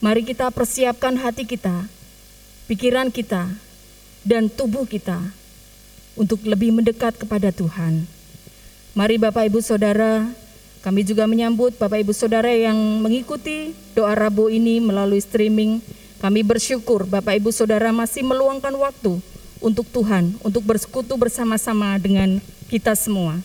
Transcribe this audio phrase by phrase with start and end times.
[0.00, 1.84] Mari kita persiapkan hati kita,
[2.72, 3.52] pikiran kita,
[4.24, 5.20] dan tubuh kita
[6.16, 8.08] untuk lebih mendekat kepada Tuhan.
[8.96, 10.24] Mari Bapak Ibu Saudara,
[10.80, 15.84] kami juga menyambut Bapak Ibu Saudara yang mengikuti doa Rabu ini melalui streaming.
[16.16, 19.20] Kami bersyukur Bapak Ibu Saudara masih meluangkan waktu
[19.60, 22.40] untuk Tuhan, untuk bersekutu bersama-sama dengan
[22.72, 23.36] kita semua.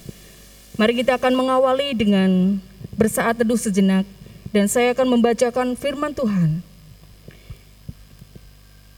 [0.79, 2.63] Mari kita akan mengawali dengan
[2.95, 4.07] bersaat teduh sejenak
[4.55, 6.63] dan saya akan membacakan firman Tuhan.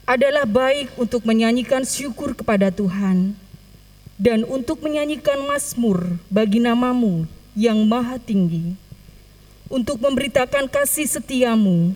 [0.06, 3.34] Adalah baik untuk menyanyikan syukur kepada Tuhan
[4.14, 7.26] dan untuk menyanyikan mazmur bagi namamu
[7.58, 8.78] yang maha tinggi,
[9.66, 11.90] untuk memberitakan kasih setiamu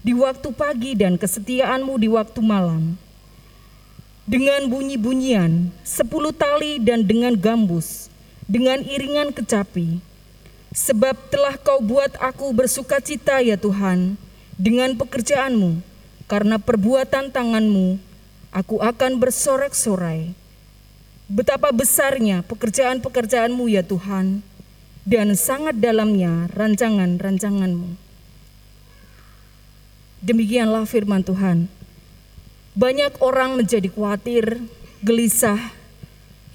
[0.00, 2.96] di waktu pagi dan kesetiaanmu di waktu malam.
[4.24, 8.08] Dengan bunyi-bunyian, sepuluh tali dan dengan gambus,
[8.48, 10.00] dengan iringan kecapi,
[10.72, 14.16] Sebab telah kau buat aku bersuka cita ya Tuhan
[14.56, 15.84] dengan pekerjaanmu,
[16.24, 18.00] karena perbuatan tanganmu
[18.56, 20.32] aku akan bersorak-sorai.
[21.28, 24.40] Betapa besarnya pekerjaan-pekerjaanmu ya Tuhan,
[25.04, 28.00] dan sangat dalamnya rancangan-rancanganmu.
[30.24, 31.68] Demikianlah firman Tuhan.
[32.72, 34.64] Banyak orang menjadi khawatir,
[35.04, 35.60] gelisah,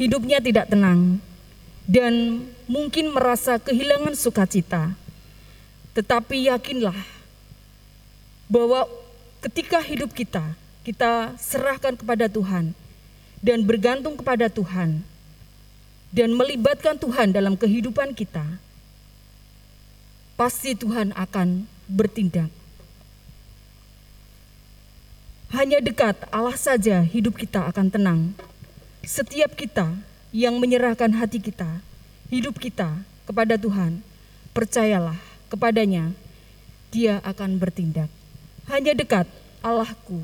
[0.01, 1.21] hidupnya tidak tenang,
[1.85, 4.93] dan mungkin merasa kehilangan sukacita.
[5.95, 6.95] Tetapi yakinlah
[8.45, 8.85] bahwa
[9.41, 10.53] ketika hidup kita,
[10.85, 12.77] kita serahkan kepada Tuhan
[13.41, 15.01] dan bergantung kepada Tuhan
[16.13, 18.45] dan melibatkan Tuhan dalam kehidupan kita,
[20.37, 22.51] pasti Tuhan akan bertindak.
[25.47, 28.19] Hanya dekat Allah saja hidup kita akan tenang.
[29.07, 29.95] Setiap kita
[30.35, 31.79] yang menyerahkan hati kita,
[32.27, 34.03] hidup kita kepada Tuhan,
[34.51, 36.11] percayalah kepadanya,
[36.91, 38.11] dia akan bertindak.
[38.67, 39.27] Hanya dekat
[39.63, 40.23] Allahku.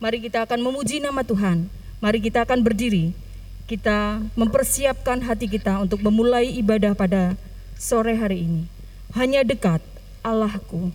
[0.00, 1.68] Mari kita akan memuji nama Tuhan.
[2.00, 3.16] Mari kita akan berdiri.
[3.64, 7.40] Kita mempersiapkan hati kita untuk memulai ibadah pada
[7.80, 8.62] sore hari ini.
[9.16, 9.80] Hanya dekat
[10.20, 10.92] Allahku.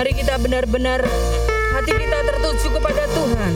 [0.00, 1.04] Mari kita benar-benar
[1.76, 3.52] hati kita tertuju kepada Tuhan.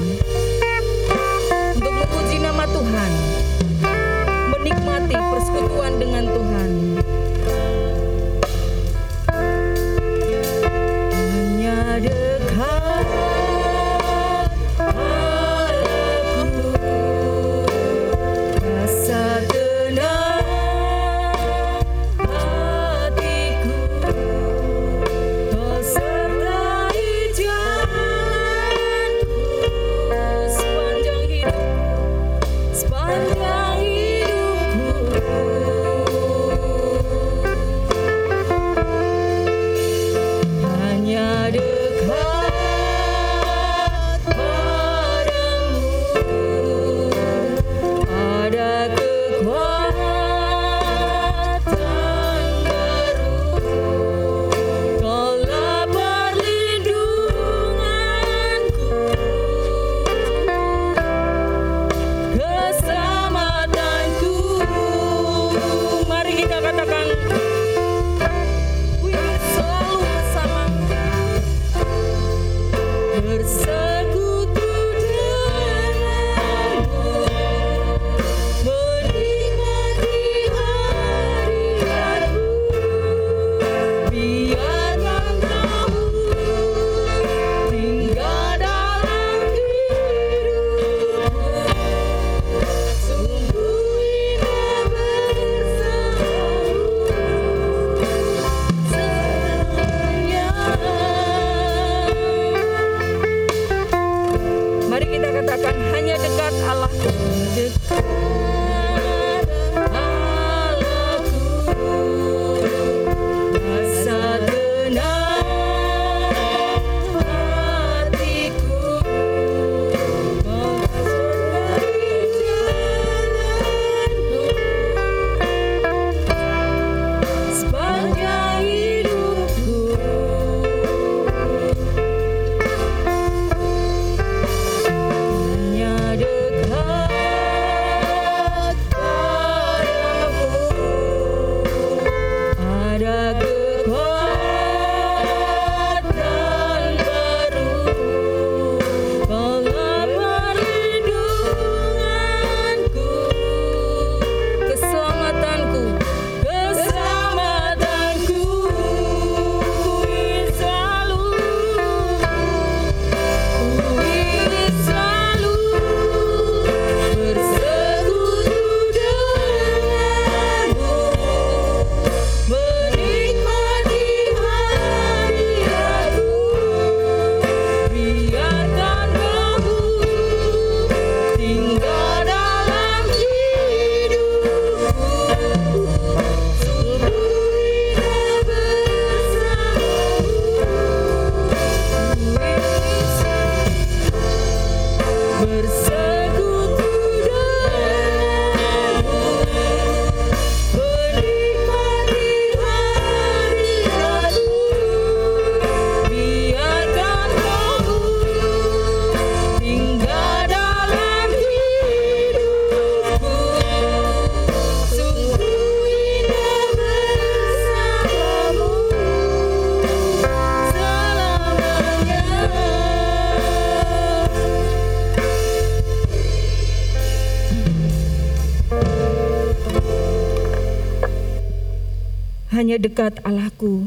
[232.75, 233.87] Hanya dekat Allahku,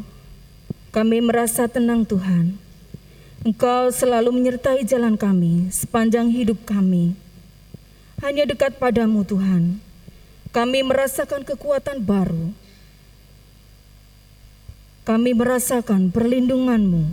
[0.95, 2.55] kami merasa tenang Tuhan.
[3.43, 7.11] Engkau selalu menyertai jalan kami sepanjang hidup kami.
[8.23, 9.83] Hanya dekat padamu Tuhan,
[10.55, 12.55] kami merasakan kekuatan baru.
[15.03, 17.11] Kami merasakan perlindunganmu.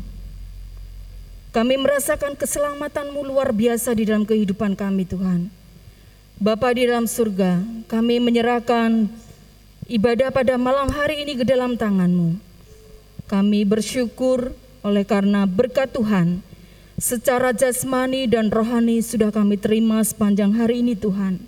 [1.50, 5.50] Kami merasakan keselamatanmu luar biasa di dalam kehidupan kami Tuhan.
[6.38, 9.10] Bapa di dalam surga, kami menyerahkan
[9.84, 12.40] ibadah pada malam hari ini ke dalam tanganmu.
[13.28, 16.40] Kami bersyukur oleh karena berkat Tuhan,
[16.96, 21.40] secara jasmani dan rohani sudah kami terima sepanjang hari ini Tuhan.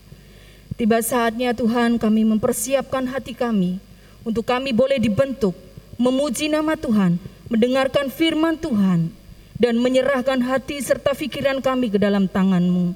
[0.77, 3.81] Tiba saatnya Tuhan kami mempersiapkan hati kami
[4.21, 5.57] untuk kami boleh dibentuk,
[5.97, 7.17] memuji nama Tuhan,
[7.49, 9.09] mendengarkan firman Tuhan,
[9.57, 12.93] dan menyerahkan hati serta pikiran kami ke dalam tanganmu.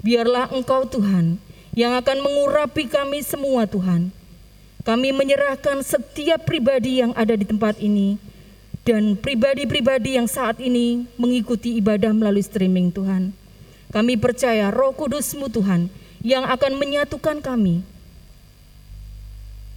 [0.00, 1.36] Biarlah Engkau Tuhan
[1.76, 4.21] yang akan mengurapi kami semua Tuhan.
[4.82, 8.18] Kami menyerahkan setiap pribadi yang ada di tempat ini
[8.82, 13.30] dan pribadi-pribadi yang saat ini mengikuti ibadah melalui streaming Tuhan.
[13.94, 15.86] Kami percaya roh kudusmu Tuhan
[16.26, 17.86] yang akan menyatukan kami.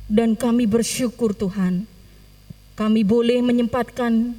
[0.06, 1.90] Dan kami bersyukur Tuhan,
[2.78, 4.38] kami boleh menyempatkan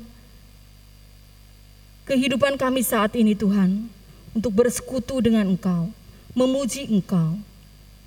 [2.06, 3.90] kehidupan kami saat ini Tuhan
[4.30, 5.90] untuk bersekutu dengan Engkau,
[6.38, 7.38] memuji Engkau.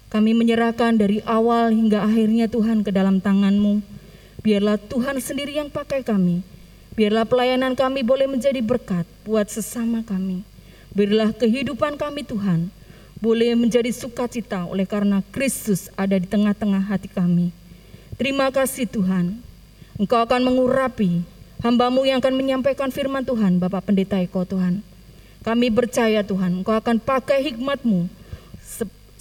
[0.09, 3.85] Kami menyerahkan dari awal hingga akhirnya Tuhan ke dalam tangan-Mu.
[4.41, 6.41] Biarlah Tuhan sendiri yang pakai kami.
[6.97, 10.41] Biarlah pelayanan kami boleh menjadi berkat buat sesama kami.
[10.97, 12.73] Biarlah kehidupan kami Tuhan
[13.21, 17.53] boleh menjadi sukacita oleh karena Kristus ada di tengah-tengah hati kami.
[18.17, 19.37] Terima kasih Tuhan.
[20.01, 21.21] Engkau akan mengurapi
[21.61, 24.81] hambamu yang akan menyampaikan firman Tuhan, Bapak Pendeta Eko Tuhan.
[25.45, 28.18] Kami percaya Tuhan, Engkau akan pakai hikmatmu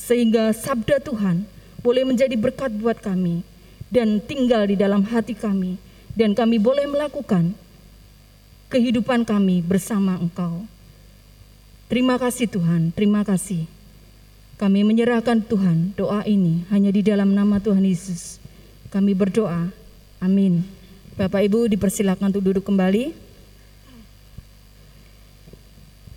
[0.08, 1.44] sehingga sabda Tuhan
[1.84, 3.44] boleh menjadi berkat buat kami
[3.92, 5.76] dan tinggal di dalam hati kami
[6.16, 7.52] dan kami boleh melakukan
[8.72, 10.64] kehidupan kami bersama Engkau.
[11.92, 13.68] Terima kasih Tuhan, terima kasih.
[14.56, 18.40] Kami menyerahkan Tuhan doa ini hanya di dalam nama Tuhan Yesus.
[18.88, 19.68] Kami berdoa.
[20.24, 20.64] Amin.
[21.14, 23.12] Bapak Ibu dipersilakan untuk duduk kembali.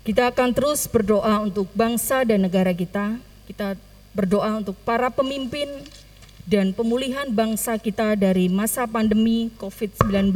[0.02, 3.31] Kita akan terus berdoa untuk bangsa dan negara kita.
[3.48, 3.74] Kita
[4.12, 5.68] berdoa untuk para pemimpin
[6.46, 10.34] dan pemulihan bangsa kita dari masa pandemi COVID-19.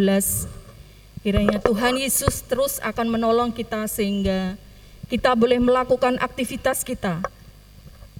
[1.26, 4.54] Kiranya Tuhan Yesus terus akan menolong kita sehingga
[5.10, 7.22] kita boleh melakukan aktivitas kita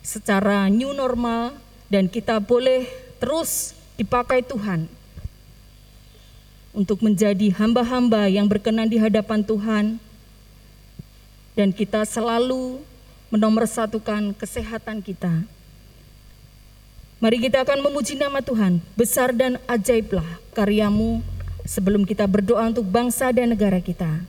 [0.02, 1.54] secara new normal
[1.90, 2.86] dan kita boleh
[3.18, 4.86] terus dipakai Tuhan
[6.76, 9.84] untuk menjadi hamba-hamba yang berkenan di hadapan Tuhan
[11.56, 12.84] dan kita selalu
[13.36, 15.44] menomorsatukan kesehatan kita.
[17.20, 20.24] Mari kita akan memuji nama Tuhan, besar dan ajaiblah
[20.56, 21.20] karyamu
[21.68, 24.24] sebelum kita berdoa untuk bangsa dan negara kita.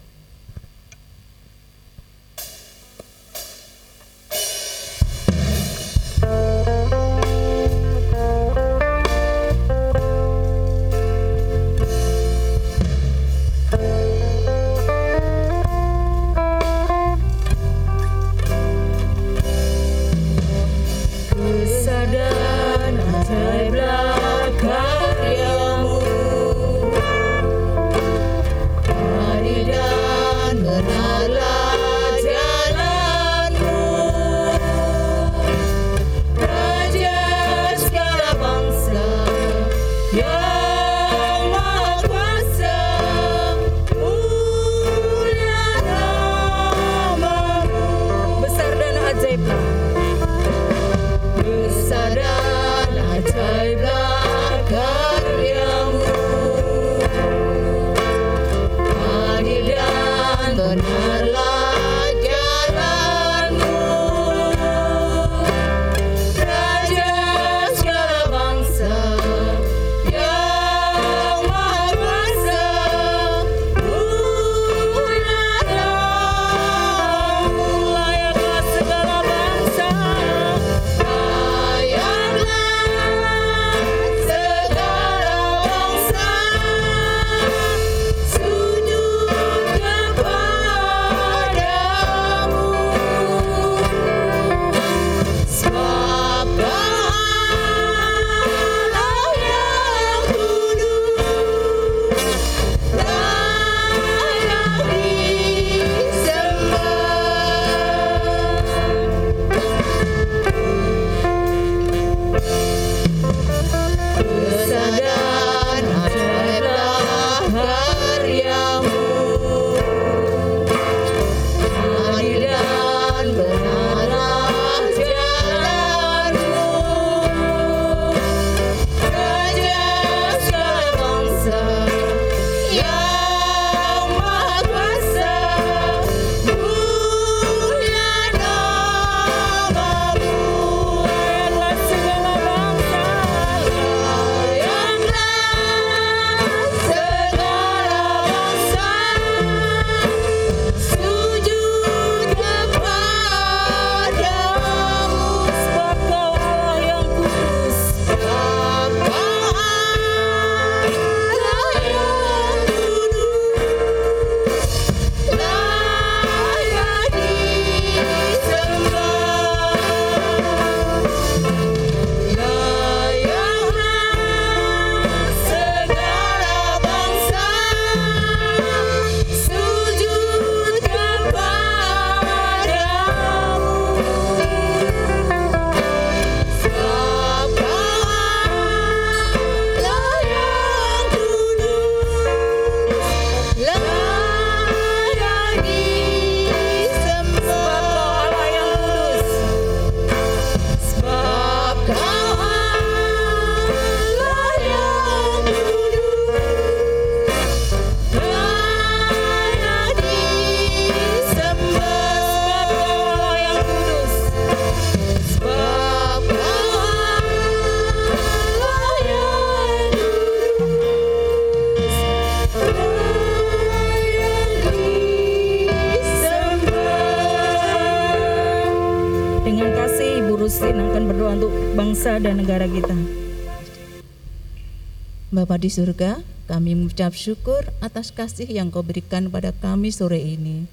[235.47, 236.19] Bapa di surga,
[236.51, 240.67] kami mengucap syukur atas kasih yang kau berikan pada kami sore ini.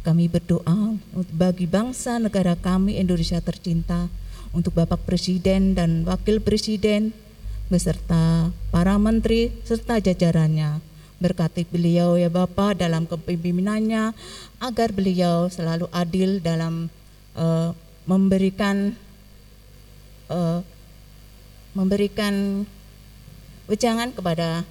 [0.00, 0.96] Kami berdoa
[1.36, 4.08] bagi bangsa negara kami Indonesia tercinta,
[4.56, 7.12] untuk Bapak Presiden dan Wakil Presiden,
[7.68, 10.80] beserta para menteri serta jajarannya.
[11.20, 14.16] Berkati beliau ya Bapak dalam kepemimpinannya,
[14.56, 16.88] agar beliau selalu adil dalam
[17.36, 17.76] uh,
[18.08, 18.96] memberikan
[20.32, 20.64] uh,
[21.76, 22.64] memberikan
[23.66, 24.66] wejangan kepada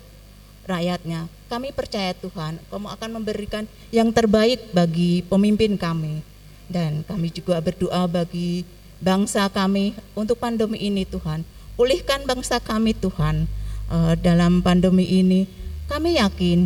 [0.66, 1.30] rakyatnya.
[1.46, 6.26] Kami percaya Tuhan, kamu akan memberikan yang terbaik bagi pemimpin kami.
[6.66, 8.66] Dan kami juga berdoa bagi
[8.98, 11.46] bangsa kami untuk pandemi ini Tuhan.
[11.78, 13.46] Pulihkan bangsa kami Tuhan
[13.94, 15.46] uh, dalam pandemi ini.
[15.86, 16.66] Kami yakin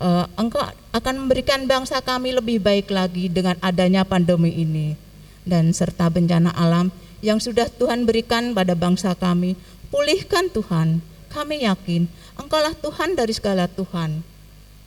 [0.00, 0.64] uh, Engkau
[0.96, 4.96] akan memberikan bangsa kami lebih baik lagi dengan adanya pandemi ini.
[5.44, 6.88] Dan serta bencana alam
[7.20, 9.52] yang sudah Tuhan berikan pada bangsa kami.
[9.92, 12.08] Pulihkan Tuhan kami yakin
[12.38, 14.22] Engkaulah Tuhan dari segala Tuhan.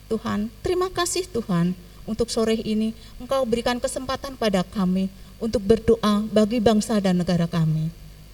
[0.08, 5.08] Tuhan, terima kasih Tuhan untuk sore ini Engkau berikan kesempatan pada kami
[5.38, 7.88] untuk berdoa bagi bangsa dan negara kami.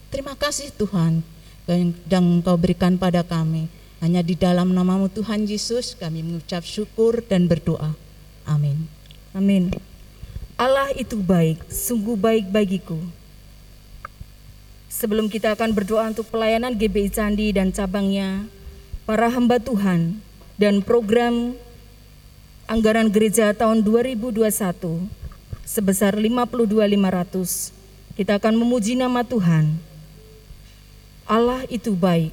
[0.09, 1.21] Terima kasih Tuhan
[2.09, 3.69] yang Engkau berikan pada kami.
[3.99, 7.99] Hanya di dalam namamu Tuhan Yesus kami mengucap syukur dan berdoa.
[8.47, 8.87] Amin.
[9.35, 9.75] Amin.
[10.55, 12.99] Allah itu baik, sungguh baik bagiku.
[14.89, 18.49] Sebelum kita akan berdoa untuk pelayanan GBI Candi dan cabangnya,
[19.05, 20.25] para hamba Tuhan
[20.57, 21.53] dan program
[22.65, 24.49] anggaran gereja tahun 2021
[25.69, 28.17] sebesar 52.500.
[28.17, 29.77] Kita akan memuji nama Tuhan.
[31.29, 32.33] Allah itu baik.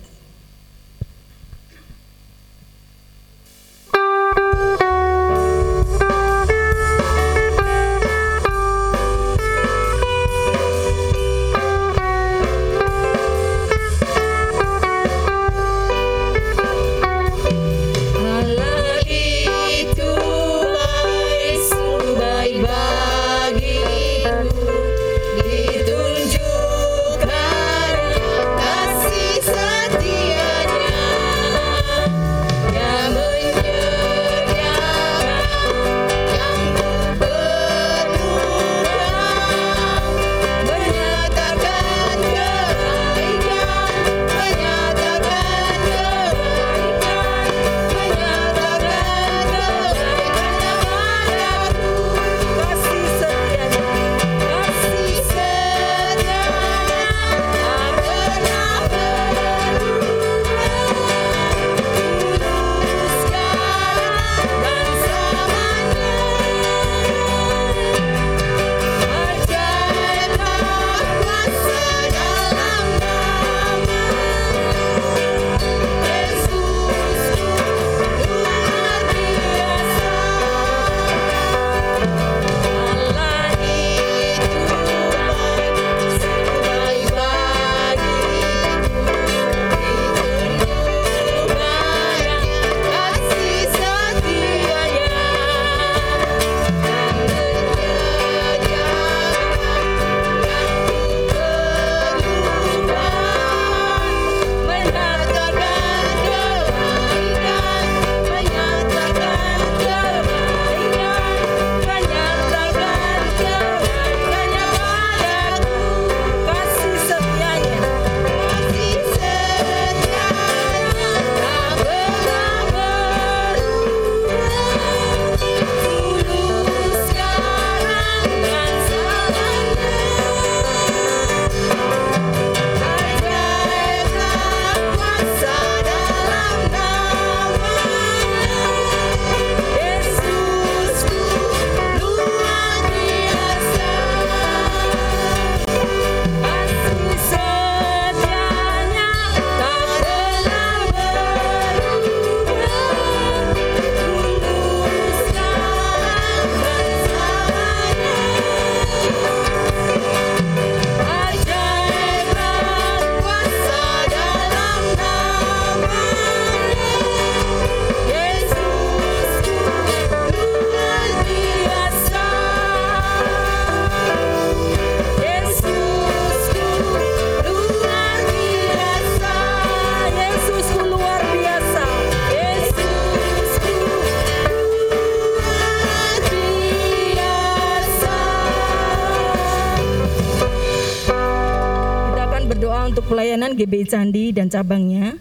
[193.56, 195.16] GBI Candi dan cabangnya.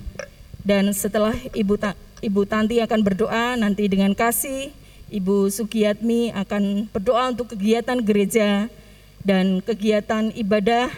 [0.64, 1.94] Dan setelah Ibu Ta
[2.24, 4.72] Ibu Tanti akan berdoa nanti dengan kasih,
[5.12, 8.72] Ibu Sukiyatmi akan berdoa untuk kegiatan gereja
[9.20, 10.88] dan kegiatan ibadah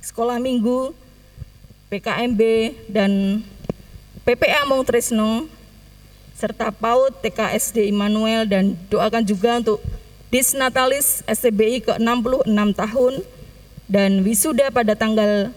[0.00, 0.96] sekolah minggu,
[1.92, 2.40] PKMB
[2.88, 3.44] dan
[4.24, 5.52] PPA Mong Tresno
[6.34, 9.78] serta PAUD TKSD Immanuel dan doakan juga untuk
[10.34, 13.14] Disnatalis STBI ke-66 tahun
[13.86, 15.54] dan wisuda pada tanggal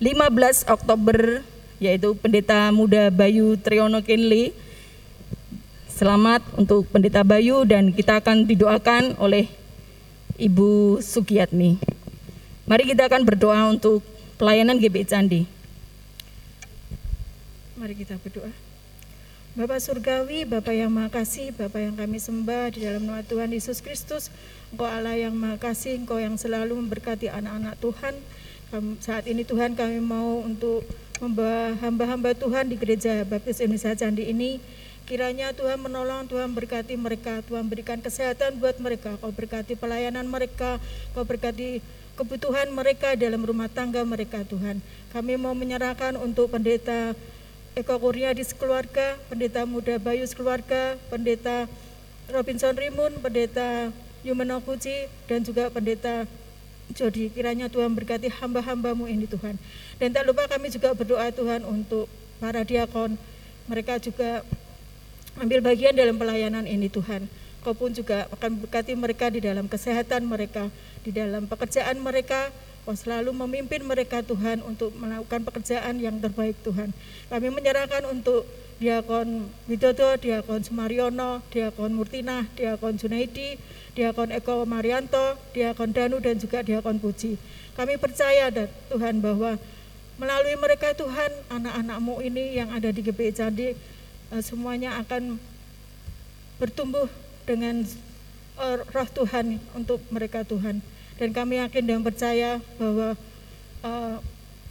[0.00, 1.44] 15 Oktober
[1.76, 4.56] yaitu Pendeta Muda Bayu Triyono Kenli.
[5.92, 9.52] Selamat untuk Pendeta Bayu dan kita akan didoakan oleh
[10.40, 11.76] Ibu Sukiyatmi.
[12.64, 14.00] Mari kita akan berdoa untuk
[14.40, 15.44] pelayanan GBI Candi.
[17.76, 18.48] Mari kita berdoa.
[19.52, 21.12] Bapak Surgawi, Bapak yang Maha
[21.52, 24.32] Bapak yang kami sembah di dalam nama Tuhan Yesus Kristus,
[24.72, 28.16] Engkau Allah yang Maha Kasih, Engkau yang selalu memberkati anak-anak Tuhan.
[29.02, 30.86] Saat ini Tuhan kami mau untuk
[31.18, 34.62] membawa hamba-hamba Tuhan di gereja Baptis Indonesia Candi ini.
[35.10, 40.78] Kiranya Tuhan menolong, Tuhan berkati mereka, Tuhan berikan kesehatan buat mereka, Kau berkati pelayanan mereka,
[41.18, 41.82] Kau berkati
[42.14, 44.78] kebutuhan mereka dalam rumah tangga mereka Tuhan.
[45.10, 47.18] Kami mau menyerahkan untuk pendeta
[47.74, 51.66] Eko Kurnia di sekeluarga, pendeta muda Bayu sekeluarga, pendeta
[52.30, 53.90] Robinson Rimun, pendeta
[54.22, 56.22] Yumeno Puji, dan juga pendeta
[56.92, 57.30] Jody.
[57.30, 59.56] Kiranya Tuhan berkati hamba-hambamu ini Tuhan.
[59.96, 62.10] Dan tak lupa kami juga berdoa Tuhan untuk
[62.42, 63.14] para diakon.
[63.70, 64.42] Mereka juga
[65.38, 67.30] ambil bagian dalam pelayanan ini Tuhan.
[67.60, 70.72] Kau pun juga akan berkati mereka di dalam kesehatan mereka,
[71.04, 72.48] di dalam pekerjaan mereka,
[72.88, 76.90] Kau selalu memimpin mereka Tuhan untuk melakukan pekerjaan yang terbaik Tuhan.
[77.28, 78.48] Kami menyerahkan untuk
[78.80, 83.60] Diakon Widodo, Diakon Sumaryono, Diakon Murtina, Diakon Junaidi,
[83.92, 87.36] Diakon Eko Marianto, Diakon Danu dan juga Diakon Puji.
[87.76, 89.60] Kami percaya dan Tuhan bahwa
[90.16, 95.36] melalui mereka Tuhan anak-anakmu ini yang ada di GBI Candi eh, semuanya akan
[96.56, 97.08] bertumbuh
[97.44, 97.84] dengan
[98.64, 100.80] eh, roh Tuhan untuk mereka Tuhan.
[101.20, 103.12] Dan kami yakin dan percaya bahwa
[103.84, 104.16] uh,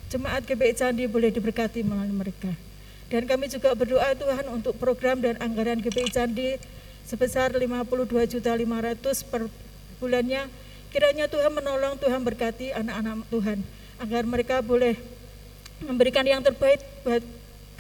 [0.10, 2.50] jemaat GBI Candi boleh diberkati melalui mereka.
[3.10, 6.62] Dan kami juga berdoa Tuhan untuk program dan anggaran GBI Candi
[7.10, 9.50] sebesar 52 juta 500 per
[9.98, 10.46] bulannya.
[10.94, 13.60] Kiranya Tuhan menolong, Tuhan berkati anak-anak Tuhan
[14.02, 14.98] agar mereka boleh
[15.82, 17.22] memberikan yang terbaik buat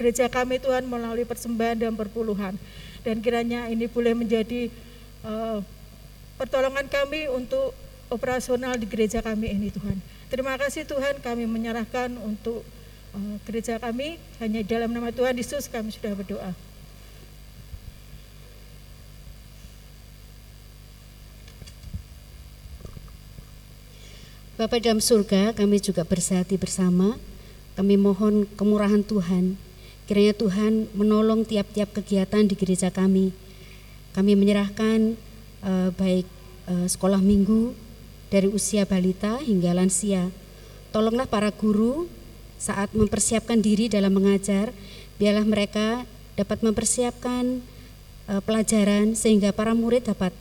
[0.02, 2.58] gereja kami Tuhan melalui persembahan dan perpuluhan.
[3.06, 4.74] Dan kiranya ini boleh menjadi
[5.24, 5.62] uh,
[6.42, 7.76] pertolongan kami untuk
[8.10, 10.02] operasional di gereja kami ini Tuhan.
[10.30, 12.66] Terima kasih Tuhan kami menyerahkan untuk
[13.46, 16.52] gereja kami hanya dalam nama Tuhan Yesus kami sudah berdoa.
[24.60, 27.16] Bapak dalam surga, kami juga bersehati bersama.
[27.80, 29.56] Kami mohon kemurahan Tuhan.
[30.04, 33.32] Kiranya Tuhan menolong tiap-tiap kegiatan di gereja kami.
[34.12, 35.16] Kami menyerahkan
[35.64, 36.28] uh, baik
[36.68, 37.72] uh, sekolah minggu
[38.28, 40.28] dari usia balita hingga lansia.
[40.92, 42.12] Tolonglah para guru
[42.60, 44.76] saat mempersiapkan diri dalam mengajar,
[45.16, 46.04] biarlah mereka
[46.36, 47.64] dapat mempersiapkan
[48.28, 50.36] uh, pelajaran sehingga para murid dapat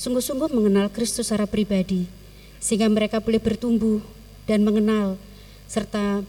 [0.00, 2.08] sungguh-sungguh mengenal Kristus secara pribadi,
[2.56, 4.00] sehingga mereka boleh bertumbuh
[4.48, 5.20] dan mengenal
[5.68, 6.24] serta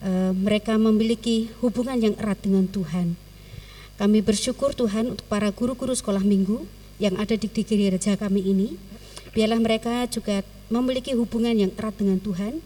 [0.00, 3.14] uh, mereka memiliki hubungan yang erat dengan Tuhan.
[4.00, 6.64] Kami bersyukur Tuhan untuk para guru-guru sekolah minggu
[6.96, 8.80] yang ada di, di gereja kami ini.
[9.36, 10.40] Biarlah mereka juga
[10.72, 12.64] memiliki hubungan yang erat dengan Tuhan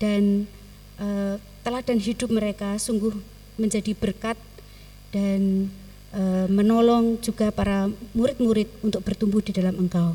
[0.00, 0.48] dan
[1.02, 1.34] uh,
[1.66, 3.12] teladan hidup mereka sungguh
[3.58, 4.38] menjadi berkat
[5.10, 5.68] dan
[6.14, 10.14] uh, menolong juga para murid-murid untuk bertumbuh di dalam Engkau.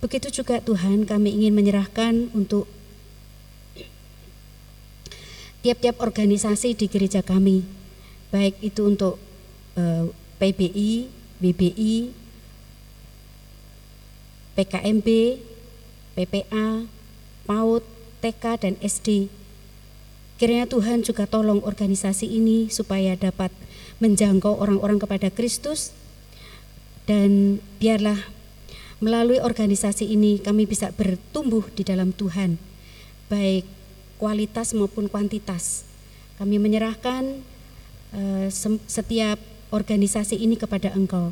[0.00, 2.68] Begitu juga Tuhan kami ingin menyerahkan untuk
[5.64, 7.64] tiap-tiap organisasi di gereja kami,
[8.28, 9.16] baik itu untuk
[9.80, 11.08] uh, PBI,
[11.40, 11.94] BBI,
[14.54, 15.08] PKMB,
[16.14, 16.84] PPA,
[17.48, 17.82] PAUD,
[18.20, 19.32] TK, dan SD
[20.34, 23.54] Kiranya Tuhan juga tolong organisasi ini supaya dapat
[24.02, 25.94] menjangkau orang-orang kepada Kristus
[27.06, 28.18] dan biarlah
[28.98, 32.58] melalui organisasi ini kami bisa bertumbuh di dalam Tuhan
[33.28, 33.64] baik
[34.18, 35.86] kualitas maupun kuantitas.
[36.34, 37.44] Kami menyerahkan
[38.14, 38.46] uh,
[38.90, 39.38] setiap
[39.70, 41.30] organisasi ini kepada Engkau.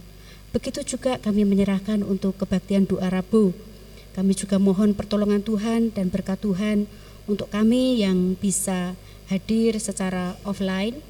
[0.53, 3.57] Begitu juga kami menyerahkan untuk kebaktian doa Rabu.
[4.13, 6.85] Kami juga mohon pertolongan Tuhan dan berkat Tuhan
[7.33, 8.93] untuk kami yang bisa
[9.33, 11.01] hadir secara offline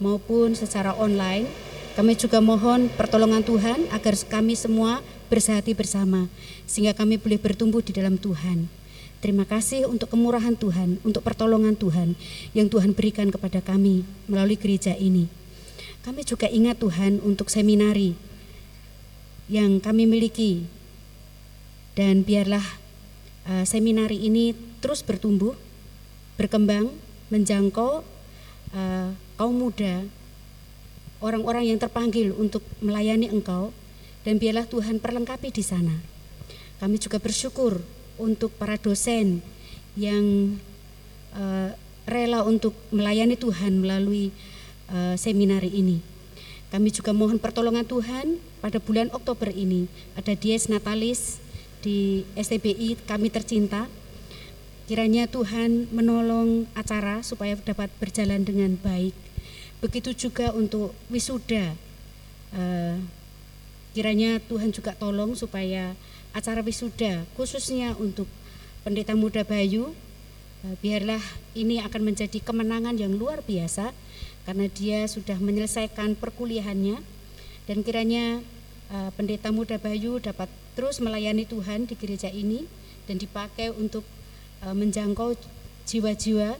[0.00, 1.44] maupun secara online.
[1.92, 6.30] Kami juga mohon pertolongan Tuhan agar kami semua bersehati bersama
[6.64, 8.70] sehingga kami boleh bertumbuh di dalam Tuhan.
[9.18, 12.14] Terima kasih untuk kemurahan Tuhan, untuk pertolongan Tuhan
[12.54, 15.26] yang Tuhan berikan kepada kami melalui gereja ini.
[16.06, 18.14] Kami juga ingat Tuhan untuk seminari
[19.50, 20.70] yang kami miliki
[21.98, 22.62] dan biarlah
[23.50, 25.54] uh, seminari ini terus bertumbuh,
[26.38, 26.92] berkembang,
[27.28, 28.02] menjangkau
[28.74, 30.06] uh, kaum muda,
[31.18, 33.74] orang-orang yang terpanggil untuk melayani Engkau
[34.22, 35.94] dan biarlah Tuhan perlengkapi di sana.
[36.78, 37.82] Kami juga bersyukur
[38.18, 39.42] untuk para dosen
[39.98, 40.58] yang
[41.34, 41.74] uh,
[42.06, 44.30] rela untuk melayani Tuhan melalui
[44.90, 45.98] uh, seminari ini.
[46.68, 51.40] Kami juga mohon pertolongan Tuhan pada bulan Oktober ini ada Dies Natalis
[51.80, 53.88] di STBI kami tercinta.
[54.88, 59.12] Kiranya Tuhan menolong acara supaya dapat berjalan dengan baik.
[59.84, 61.76] Begitu juga untuk wisuda.
[62.56, 62.96] Uh,
[63.92, 65.92] kiranya Tuhan juga tolong supaya
[66.36, 68.28] acara wisuda khususnya untuk
[68.86, 69.90] pendeta muda Bayu
[70.64, 71.20] eh, biarlah
[71.58, 73.90] ini akan menjadi kemenangan yang luar biasa
[74.46, 77.02] karena dia sudah menyelesaikan perkuliahannya
[77.68, 78.40] dan kiranya
[78.88, 82.64] uh, pendeta muda Bayu dapat terus melayani Tuhan di gereja ini
[83.04, 84.08] dan dipakai untuk
[84.62, 85.38] menjangkau
[85.88, 86.58] jiwa-jiwa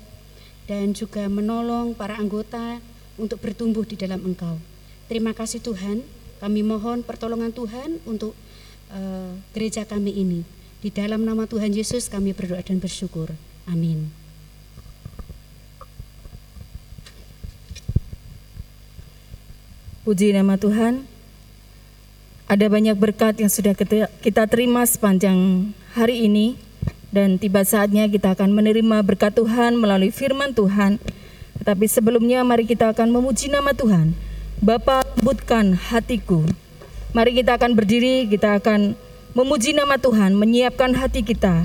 [0.69, 2.79] dan juga menolong para anggota
[3.17, 4.61] untuk bertumbuh di dalam Engkau.
[5.09, 6.05] Terima kasih Tuhan.
[6.39, 8.37] Kami mohon pertolongan Tuhan untuk
[8.93, 10.41] uh, gereja kami ini.
[10.79, 13.35] Di dalam nama Tuhan Yesus kami berdoa dan bersyukur.
[13.67, 14.13] Amin.
[20.07, 21.03] Puji nama Tuhan.
[22.49, 23.77] Ada banyak berkat yang sudah
[24.25, 26.68] kita terima sepanjang hari ini
[27.09, 31.01] dan tiba saatnya kita akan menerima berkat Tuhan melalui firman Tuhan.
[31.59, 34.13] Tetapi sebelumnya mari kita akan memuji nama Tuhan.
[34.61, 36.45] Bapa lembutkan hatiku.
[37.17, 38.95] Mari kita akan berdiri, kita akan
[39.33, 41.65] memuji nama Tuhan, menyiapkan hati kita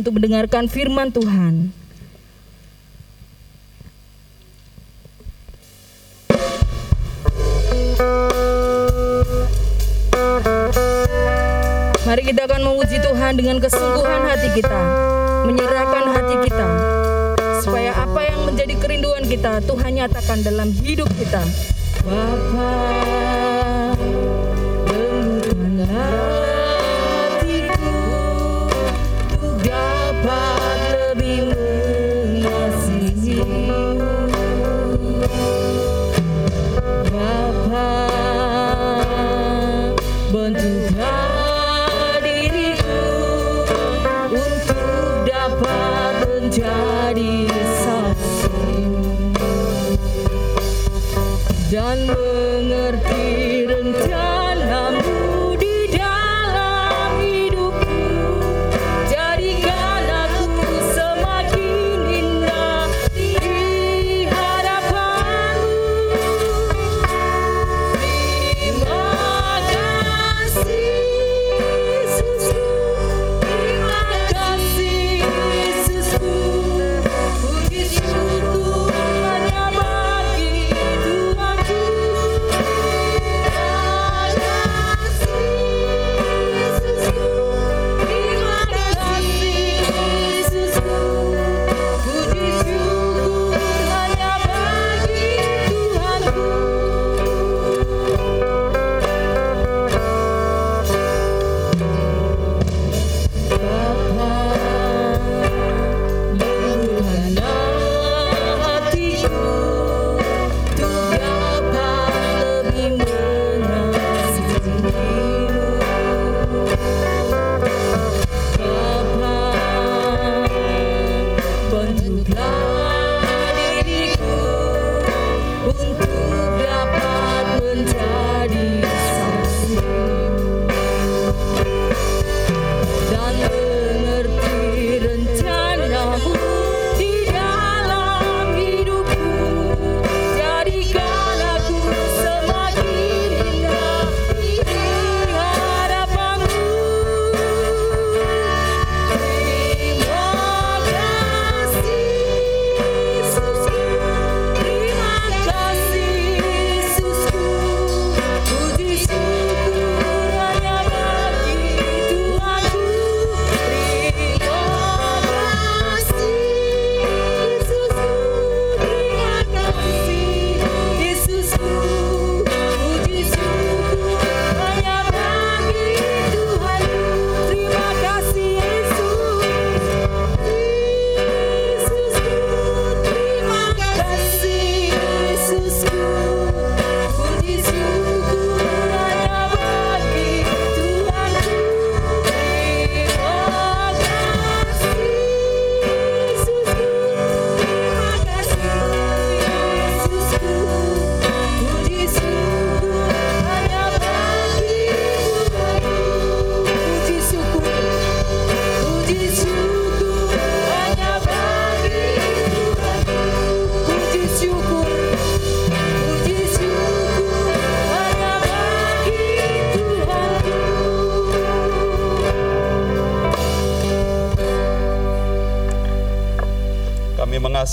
[0.00, 1.70] untuk mendengarkan firman Tuhan.
[12.08, 14.80] Mari kita akan memuji Tuhan dengan kesungguhan hati kita,
[15.44, 16.68] menyerahkan hati kita,
[17.60, 21.44] supaya apa yang menjadi kerinduan kita Tuhan nyatakan dalam hidup kita.
[22.08, 23.47] Bapak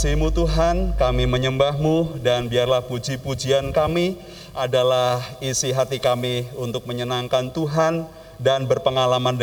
[0.06, 4.22] mengasihimu Tuhan, kami menyembahmu dan biarlah puji-pujian kami
[4.54, 8.06] adalah isi hati kami untuk menyenangkan Tuhan
[8.38, 9.34] dan berpengalaman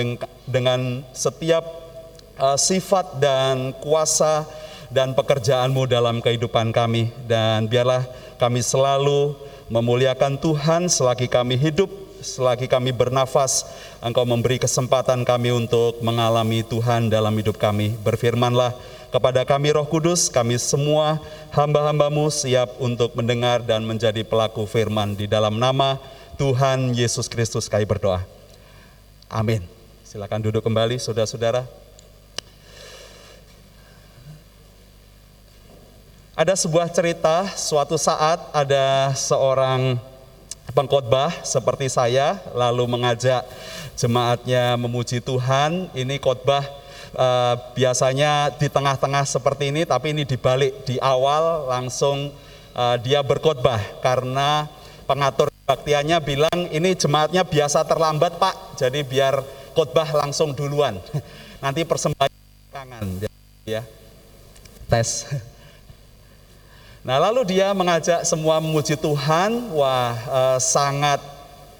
[0.46, 1.66] dengan setiap
[2.38, 4.46] uh, sifat dan kuasa
[4.86, 7.10] dan pekerjaanmu dalam kehidupan kami.
[7.26, 8.06] Dan biarlah
[8.38, 9.34] kami selalu
[9.66, 11.90] memuliakan Tuhan selagi kami hidup,
[12.22, 13.66] selagi kami bernafas,
[13.98, 17.98] Engkau memberi kesempatan kami untuk mengalami Tuhan dalam hidup kami.
[17.98, 18.78] Berfirmanlah,
[19.12, 21.20] kepada kami Roh Kudus, kami semua
[21.52, 26.00] hamba-hambamu siap untuk mendengar dan menjadi pelaku firman di dalam nama
[26.40, 28.24] Tuhan Yesus Kristus kami berdoa.
[29.28, 29.68] Amin.
[30.00, 31.68] Silakan duduk kembali saudara-saudara.
[36.32, 40.00] Ada sebuah cerita, suatu saat ada seorang
[40.72, 43.44] pengkhotbah seperti saya lalu mengajak
[43.92, 45.92] jemaatnya memuji Tuhan.
[45.92, 46.64] Ini khotbah
[47.16, 52.32] uh, biasanya di tengah-tengah seperti ini, tapi ini dibalik di awal langsung
[52.76, 54.68] uh, dia berkhotbah karena
[55.04, 59.40] pengatur baktianya bilang ini jemaatnya biasa terlambat pak, jadi biar
[59.72, 61.00] khotbah langsung duluan.
[61.64, 62.32] Nanti persembahan
[62.72, 63.04] tangan
[63.64, 63.82] ya
[64.90, 65.24] tes.
[67.02, 71.18] Nah lalu dia mengajak semua memuji Tuhan, wah uh, sangat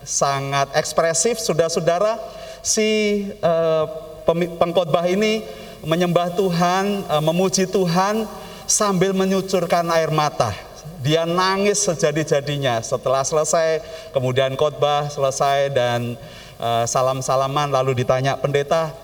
[0.03, 2.19] sangat ekspresif, saudara-saudara
[2.59, 3.87] si uh,
[4.29, 5.43] pengkhotbah ini
[5.83, 8.25] menyembah Tuhan, e, memuji Tuhan
[8.67, 10.55] sambil menyucurkan air mata.
[11.03, 13.83] Dia nangis sejadi-jadinya setelah selesai,
[14.15, 16.15] kemudian khotbah selesai dan
[16.63, 18.95] uh, salam-salaman lalu ditanya pendeta,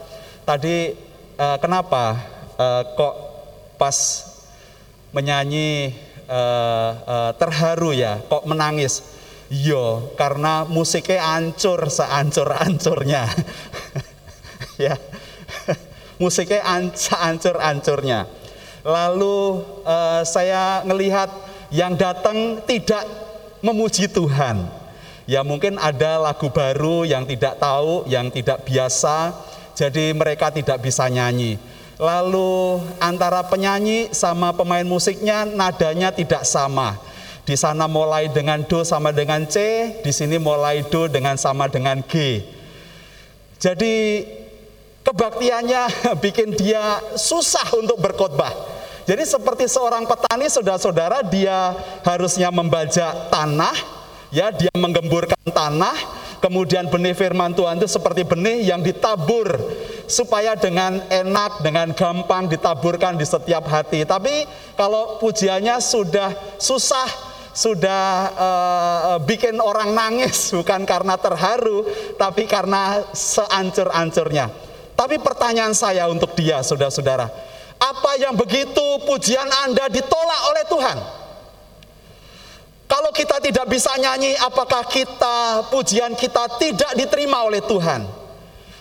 [0.46, 0.94] tadi
[1.34, 2.22] uh, kenapa
[2.94, 3.14] kok
[3.78, 3.98] pas
[5.10, 5.94] menyanyi
[7.38, 9.18] terharu ya, kok menangis?
[9.50, 13.26] Yo, karena musiknya ancur seancur-ancurnya.
[14.86, 14.94] ya.
[16.18, 16.62] Musiknya
[17.14, 18.26] ancur-ancurnya.
[18.82, 21.30] Lalu uh, saya melihat
[21.70, 23.04] yang datang tidak
[23.62, 24.66] memuji Tuhan.
[25.28, 29.36] Ya mungkin ada lagu baru yang tidak tahu yang tidak biasa
[29.78, 31.54] jadi mereka tidak bisa nyanyi.
[32.02, 36.98] Lalu antara penyanyi sama pemain musiknya nadanya tidak sama.
[37.46, 39.56] Di sana mulai dengan do sama dengan C,
[40.02, 42.42] di sini mulai do dengan sama dengan G.
[43.58, 44.26] Jadi
[45.08, 45.82] kebaktiannya
[46.24, 48.52] bikin dia susah untuk berkhotbah.
[49.08, 51.72] Jadi seperti seorang petani saudara-saudara dia
[52.04, 53.72] harusnya membajak tanah,
[54.28, 55.96] ya dia menggemburkan tanah,
[56.44, 59.48] kemudian benih firman Tuhan itu seperti benih yang ditabur
[60.04, 64.04] supaya dengan enak, dengan gampang ditaburkan di setiap hati.
[64.04, 64.44] Tapi
[64.76, 67.08] kalau pujiannya sudah susah,
[67.56, 68.04] sudah
[68.36, 71.88] uh, bikin orang nangis bukan karena terharu,
[72.20, 74.67] tapi karena seancur-ancurnya.
[74.98, 77.30] Tapi pertanyaan saya untuk dia, saudara-saudara,
[77.78, 80.98] apa yang begitu pujian Anda ditolak oleh Tuhan?
[82.90, 88.27] Kalau kita tidak bisa nyanyi, apakah kita pujian kita tidak diterima oleh Tuhan?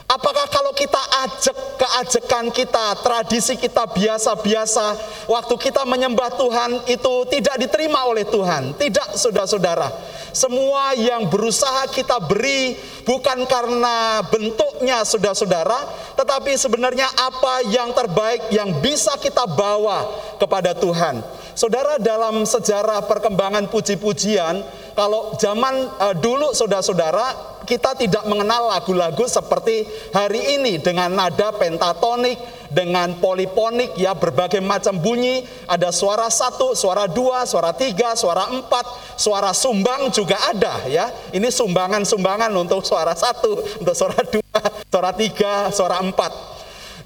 [0.08, 4.96] Apakah kalau kita ajak keajekan kita, tradisi kita biasa-biasa,
[5.28, 8.72] waktu kita menyembah Tuhan itu tidak diterima oleh Tuhan?
[8.80, 9.91] Tidak, saudara-saudara.
[10.32, 15.76] Semua yang berusaha kita beri bukan karena bentuknya, saudara-saudara,
[16.15, 20.08] tetapi sebenarnya apa yang terbaik yang bisa kita bawa
[20.39, 21.20] kepada Tuhan.
[21.52, 24.63] Saudara, dalam sejarah perkembangan puji-pujian,
[24.96, 29.84] kalau zaman uh, dulu, saudara-saudara, kita tidak mengenal lagu-lagu seperti
[30.16, 32.40] hari ini dengan nada pentatonik,
[32.72, 35.44] dengan poliponik, ya berbagai macam bunyi.
[35.68, 38.88] Ada suara satu, suara dua, suara tiga, suara empat,
[39.20, 41.12] suara sumbang juga ada ya.
[41.36, 46.56] Ini sumbangan-sumbangan untuk suara satu, untuk suara dua, suara tiga, suara empat.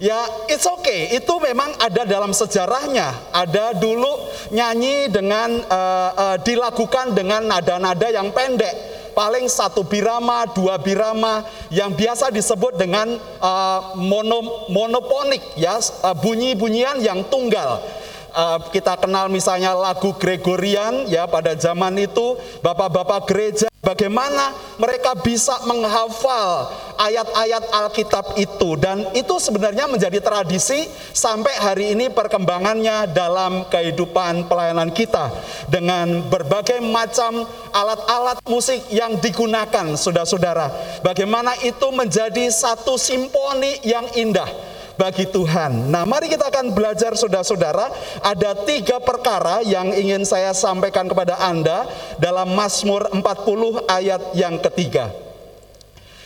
[0.01, 0.17] Ya,
[0.49, 1.13] it's okay.
[1.13, 3.33] Itu memang ada dalam sejarahnya.
[3.33, 4.09] Ada dulu
[4.49, 11.91] nyanyi dengan uh, uh, dilakukan dengan nada-nada yang pendek paling satu birama, dua birama yang
[11.95, 17.83] biasa disebut dengan uh, mono, monoponik ya, uh, bunyi-bunyian yang tunggal.
[18.31, 25.57] Uh, kita kenal misalnya lagu Gregorian ya pada zaman itu bapak-bapak gereja Bagaimana mereka bisa
[25.65, 26.69] menghafal
[27.01, 30.85] ayat-ayat Alkitab itu dan itu sebenarnya menjadi tradisi
[31.17, 35.33] sampai hari ini perkembangannya dalam kehidupan pelayanan kita
[35.65, 37.41] dengan berbagai macam
[37.73, 41.01] alat-alat musik yang digunakan saudara-saudara.
[41.01, 45.91] Bagaimana itu menjadi satu simfoni yang indah bagi Tuhan.
[45.91, 47.91] Nah, mari kita akan belajar saudara-saudara,
[48.23, 55.11] ada tiga perkara yang ingin saya sampaikan kepada Anda dalam Mazmur 40 ayat yang ketiga.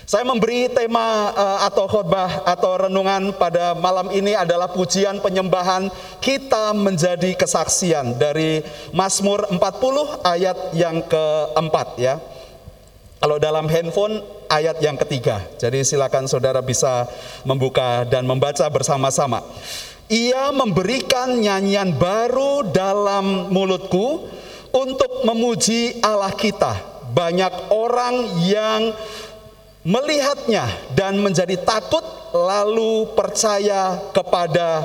[0.05, 5.89] Saya memberi tema uh, atau khotbah atau renungan pada malam ini adalah pujian penyembahan
[6.21, 8.61] kita menjadi kesaksian dari
[8.93, 12.21] Mazmur 40 ayat yang keempat ya.
[13.15, 15.41] Kalau dalam handphone ayat yang ketiga.
[15.57, 17.07] Jadi silakan saudara bisa
[17.47, 19.41] membuka dan membaca bersama-sama.
[20.11, 24.29] Ia memberikan nyanyian baru dalam mulutku
[24.69, 26.77] untuk memuji Allah kita.
[27.15, 28.93] Banyak orang yang
[29.85, 32.03] melihatnya dan menjadi takut
[32.35, 34.83] lalu percaya kepada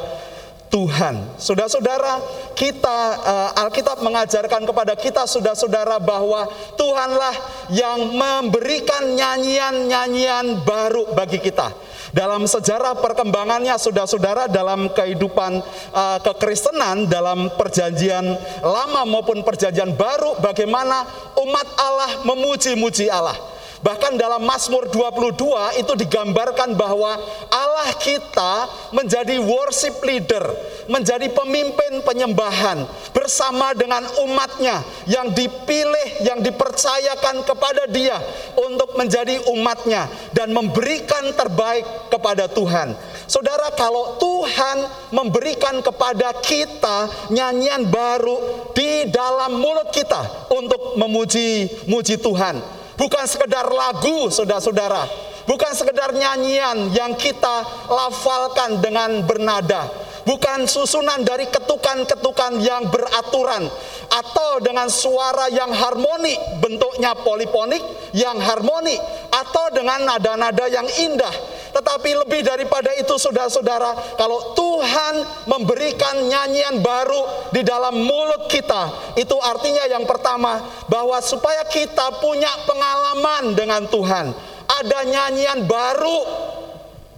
[0.70, 1.34] Tuhan.
[1.34, 2.22] Saudara-saudara,
[2.54, 6.46] kita uh, Alkitab mengajarkan kepada kita saudara-saudara bahwa
[6.78, 7.34] Tuhanlah
[7.74, 11.74] yang memberikan nyanyian-nyanyian baru bagi kita.
[12.14, 15.58] Dalam sejarah perkembangannya saudara-saudara dalam kehidupan
[15.90, 21.02] uh, kekristenan dalam perjanjian lama maupun perjanjian baru bagaimana
[21.34, 23.59] umat Allah memuji-muji Allah.
[23.80, 27.16] Bahkan dalam Mazmur 22 itu digambarkan bahwa
[27.48, 30.44] Allah kita menjadi worship leader,
[30.84, 32.84] menjadi pemimpin penyembahan
[33.16, 38.20] bersama dengan umatnya yang dipilih, yang dipercayakan kepada dia
[38.60, 42.92] untuk menjadi umatnya dan memberikan terbaik kepada Tuhan.
[43.24, 44.76] Saudara, kalau Tuhan
[45.08, 53.64] memberikan kepada kita nyanyian baru di dalam mulut kita untuk memuji muji Tuhan, bukan sekedar
[53.72, 55.09] lagu saudara-saudara,
[55.48, 59.88] bukan sekedar nyanyian yang kita lafalkan dengan bernada,
[60.24, 63.68] bukan susunan dari ketukan-ketukan yang beraturan
[64.10, 68.98] atau dengan suara yang harmoni, bentuknya poliponik yang harmoni
[69.30, 71.32] atau dengan nada-nada yang indah.
[71.70, 79.38] Tetapi lebih daripada itu saudara-saudara, kalau Tuhan memberikan nyanyian baru di dalam mulut kita, itu
[79.38, 80.58] artinya yang pertama
[80.90, 84.34] bahwa supaya kita punya pengalaman dengan Tuhan,
[84.66, 86.18] ada nyanyian baru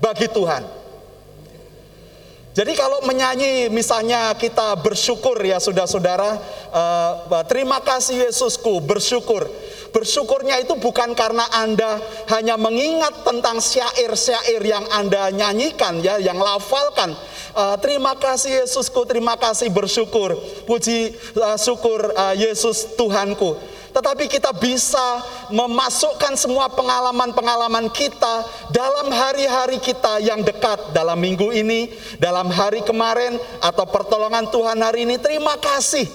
[0.05, 0.82] bagi Tuhan.
[2.53, 6.37] Jadi kalau menyanyi misalnya kita bersyukur ya saudara-saudara,
[6.69, 9.49] uh, terima kasih Yesusku, bersyukur.
[9.89, 11.97] Bersyukurnya itu bukan karena Anda
[12.29, 17.17] hanya mengingat tentang syair-syair yang Anda nyanyikan ya, yang lafalkan.
[17.53, 20.33] Uh, terima kasih Yesusku, terima kasih bersyukur.
[20.65, 23.61] Puji uh, syukur uh, Yesus Tuhanku
[23.93, 25.21] tetapi kita bisa
[25.53, 28.41] memasukkan semua pengalaman-pengalaman kita
[28.73, 35.05] dalam hari-hari kita yang dekat dalam minggu ini, dalam hari kemarin atau pertolongan Tuhan hari
[35.05, 35.21] ini.
[35.21, 36.09] Terima kasih.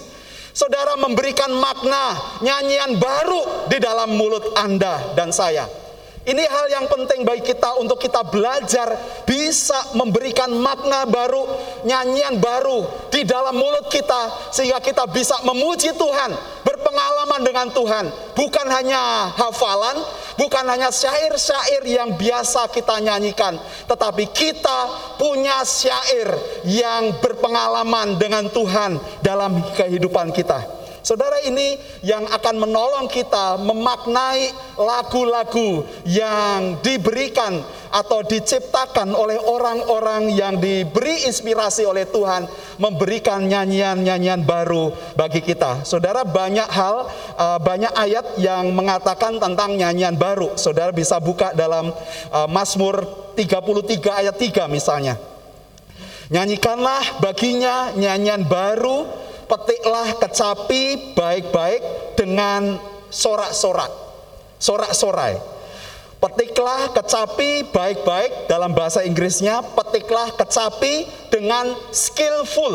[0.57, 5.86] Saudara memberikan makna nyanyian baru di dalam mulut Anda dan saya.
[6.27, 11.47] Ini hal yang penting bagi kita untuk kita belajar bisa memberikan makna baru,
[11.87, 16.35] nyanyian baru di dalam mulut kita sehingga kita bisa memuji Tuhan,
[16.67, 20.03] berpengalaman dengan Tuhan, bukan hanya hafalan,
[20.35, 23.55] bukan hanya syair-syair yang biasa kita nyanyikan,
[23.87, 24.79] tetapi kita
[25.15, 26.27] punya syair
[26.67, 30.86] yang berpengalaman dengan Tuhan dalam kehidupan kita.
[31.07, 37.63] Saudara ini yang akan menolong kita memaknai lagu-lagu yang diberikan
[37.95, 45.87] atau diciptakan oleh orang-orang yang diberi inspirasi oleh Tuhan memberikan nyanyian-nyanyian baru bagi kita.
[45.87, 47.07] Saudara banyak hal,
[47.39, 50.59] uh, banyak ayat yang mengatakan tentang nyanyian baru.
[50.59, 51.87] Saudara bisa buka dalam
[52.35, 55.15] uh, Mazmur 33 ayat 3 misalnya.
[56.27, 61.81] Nyanyikanlah baginya nyanyian baru petiklah kecapi baik-baik
[62.19, 62.77] dengan
[63.07, 63.91] sorak-sorak,
[64.59, 65.39] sorak-sorai.
[66.17, 72.73] Petiklah kecapi baik-baik dalam bahasa Inggrisnya, petiklah kecapi dengan skillful,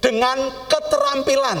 [0.00, 1.60] dengan keterampilan,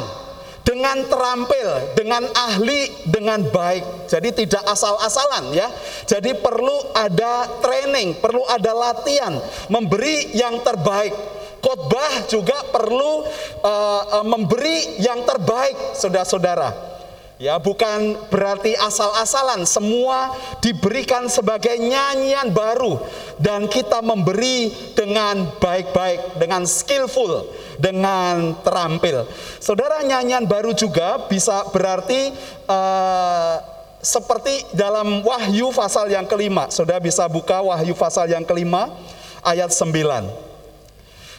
[0.64, 4.08] dengan terampil, dengan ahli, dengan baik.
[4.08, 5.68] Jadi tidak asal-asalan ya.
[6.08, 9.36] Jadi perlu ada training, perlu ada latihan,
[9.68, 11.37] memberi yang terbaik
[11.68, 13.28] khotbah juga perlu
[13.60, 16.96] uh, memberi yang terbaik, saudara-saudara.
[17.38, 22.98] Ya, bukan berarti asal-asalan, semua diberikan sebagai nyanyian baru
[23.38, 27.46] dan kita memberi dengan baik-baik, dengan skillful,
[27.78, 29.22] dengan terampil.
[29.62, 32.34] Saudara, nyanyian baru juga bisa berarti
[32.66, 33.62] uh,
[34.02, 36.72] seperti dalam Wahyu pasal yang kelima.
[36.74, 38.90] Saudara bisa buka Wahyu pasal yang kelima
[39.46, 40.47] ayat 9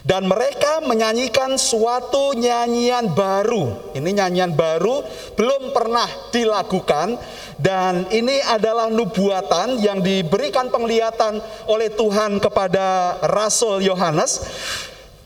[0.04, 3.92] dan mereka menyanyikan suatu nyanyian baru.
[3.92, 5.04] Ini nyanyian baru
[5.36, 7.20] belum pernah dilakukan
[7.60, 14.40] dan ini adalah nubuatan yang diberikan penglihatan oleh Tuhan kepada Rasul Yohanes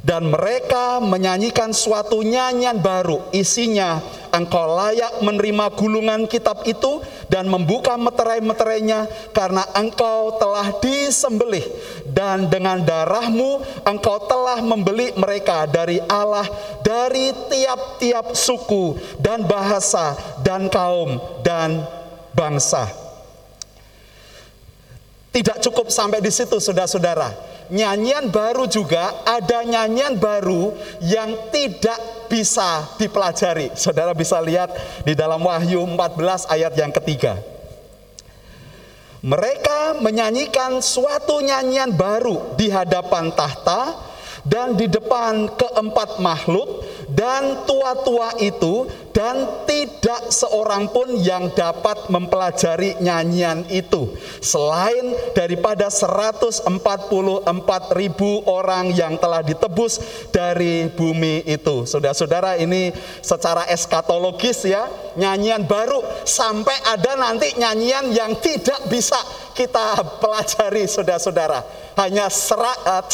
[0.05, 4.05] dan mereka menyanyikan suatu nyanyian baru isinya
[4.37, 7.01] engkau layak menerima gulungan kitab itu
[7.33, 11.65] dan membuka meterai-meterainya karena engkau telah disembelih
[12.05, 16.45] dan dengan darahmu engkau telah membeli mereka dari Allah
[16.85, 20.13] dari tiap-tiap suku dan bahasa
[20.45, 21.81] dan kaum dan
[22.37, 22.93] bangsa.
[25.33, 27.54] Tidak cukup sampai di situ saudara-saudara.
[27.73, 33.73] Nyanyian baru juga ada nyanyian baru yang tidak bisa dipelajari.
[33.73, 34.73] Saudara bisa lihat
[35.07, 37.41] di dalam Wahyu 14 ayat yang ketiga.
[39.25, 43.97] Mereka menyanyikan suatu nyanyian baru di hadapan tahta
[44.45, 48.85] dan di depan keempat makhluk dan tua-tua itu
[49.17, 54.13] dan tidak seorang pun yang dapat mempelajari nyanyian itu.
[54.43, 56.67] Selain daripada 144
[57.95, 61.89] ribu orang yang telah ditebus dari bumi itu.
[61.89, 62.91] Saudara-saudara ini
[63.23, 66.03] secara eskatologis ya nyanyian baru.
[66.27, 69.17] Sampai ada nanti nyanyian yang tidak bisa
[69.55, 73.11] kita pelajari saudara-saudara hanya 144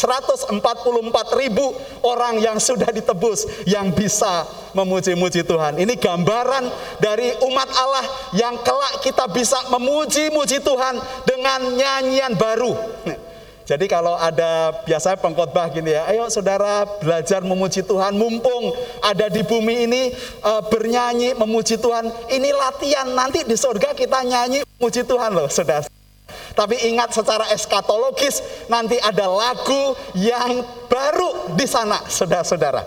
[0.50, 1.66] eh, ribu
[2.04, 5.76] orang yang sudah ditebus yang bisa memuji-muji Tuhan.
[5.80, 6.64] Ini gambaran
[7.02, 8.06] dari umat Allah
[8.36, 10.94] yang kelak kita bisa memuji-muji Tuhan
[11.26, 12.72] dengan nyanyian baru.
[13.70, 19.46] Jadi kalau ada biasanya pengkhotbah gini ya, ayo saudara belajar memuji Tuhan, mumpung ada di
[19.46, 20.10] bumi ini
[20.42, 22.10] e, bernyanyi memuji Tuhan.
[22.34, 25.99] Ini latihan nanti di surga kita nyanyi memuji Tuhan loh, saudara.
[26.54, 32.82] Tapi ingat secara eskatologis nanti ada lagu yang baru di sana, saudara-saudara.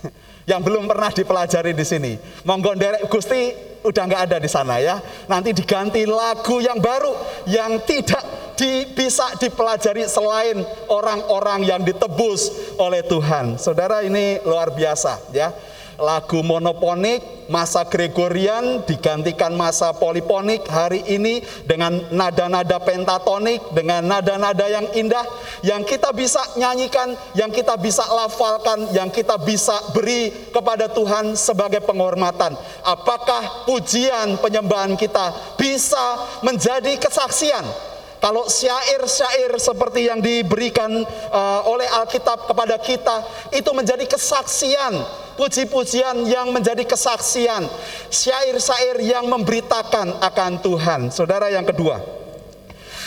[0.50, 2.12] Yang belum pernah dipelajari di sini.
[2.42, 3.54] Monggo derek Gusti
[3.86, 4.98] udah nggak ada di sana ya.
[5.30, 7.14] Nanti diganti lagu yang baru
[7.46, 8.20] yang tidak
[8.58, 10.60] di, bisa dipelajari selain
[10.90, 13.56] orang-orang yang ditebus oleh Tuhan.
[13.56, 15.54] Saudara ini luar biasa ya
[16.00, 24.88] lagu monoponik, masa Gregorian digantikan masa poliponik hari ini dengan nada-nada pentatonik, dengan nada-nada yang
[24.96, 25.22] indah
[25.60, 31.84] yang kita bisa nyanyikan, yang kita bisa lafalkan, yang kita bisa beri kepada Tuhan sebagai
[31.84, 32.56] penghormatan.
[32.82, 37.90] Apakah pujian penyembahan kita bisa menjadi kesaksian
[38.20, 40.92] kalau syair-syair seperti yang diberikan
[41.32, 43.24] uh, oleh Alkitab kepada kita
[43.56, 44.92] itu menjadi kesaksian,
[45.40, 47.64] puji-pujian yang menjadi kesaksian,
[48.12, 51.00] syair-syair yang memberitakan akan Tuhan.
[51.08, 51.96] Saudara yang kedua,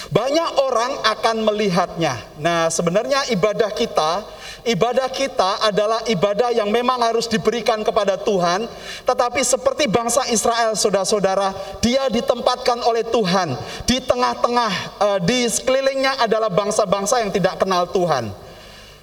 [0.10, 2.18] banyak orang akan melihatnya.
[2.42, 4.26] Nah, sebenarnya ibadah kita
[4.64, 8.64] Ibadah kita adalah ibadah yang memang harus diberikan kepada Tuhan,
[9.04, 11.52] tetapi seperti bangsa Israel, saudara-saudara,
[11.84, 18.32] dia ditempatkan oleh Tuhan di tengah-tengah, uh, di sekelilingnya adalah bangsa-bangsa yang tidak kenal Tuhan.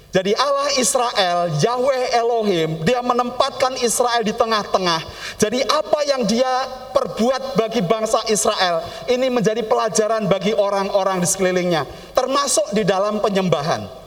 [0.09, 5.05] Jadi Allah Israel, Yahweh Elohim, dia menempatkan Israel di tengah-tengah.
[5.37, 6.51] Jadi apa yang dia
[6.89, 11.85] perbuat bagi bangsa Israel, ini menjadi pelajaran bagi orang-orang di sekelilingnya,
[12.17, 14.00] termasuk di dalam penyembahan.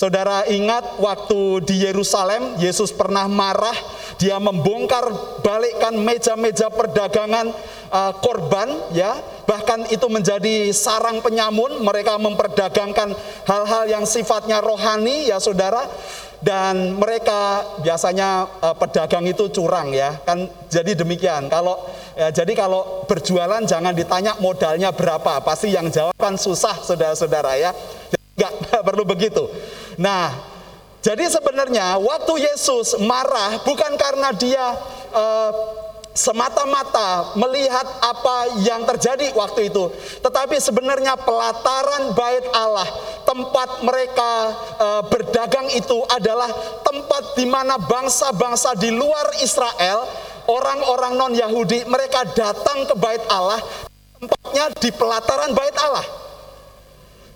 [0.00, 3.76] Saudara ingat waktu di Yerusalem, Yesus pernah marah,
[4.16, 5.12] dia membongkar
[5.44, 7.52] balikkan meja-meja perdagangan
[7.92, 11.84] uh, korban, ya, bahkan itu menjadi sarang penyamun.
[11.84, 13.12] Mereka memperdagangkan
[13.44, 15.84] hal-hal yang sifatnya rohani, ya, saudara.
[16.40, 20.48] Dan mereka biasanya uh, pedagang itu curang, ya, kan.
[20.72, 21.52] Jadi demikian.
[21.52, 21.76] Kalau
[22.16, 27.76] ya, jadi kalau berjualan jangan ditanya modalnya berapa, pasti yang jawab kan susah, saudara-saudara, ya.
[28.40, 29.44] Enggak perlu begitu.
[30.00, 30.32] Nah,
[31.04, 34.64] jadi sebenarnya waktu Yesus marah bukan karena dia
[35.12, 35.52] uh,
[36.16, 39.92] semata-mata melihat apa yang terjadi waktu itu,
[40.24, 42.88] tetapi sebenarnya pelataran bait Allah,
[43.28, 44.32] tempat mereka
[44.80, 46.48] uh, berdagang itu adalah
[46.80, 50.08] tempat di mana bangsa-bangsa di luar Israel,
[50.48, 53.60] orang-orang non-Yahudi, mereka datang ke bait Allah,
[54.16, 56.29] tempatnya di pelataran bait Allah.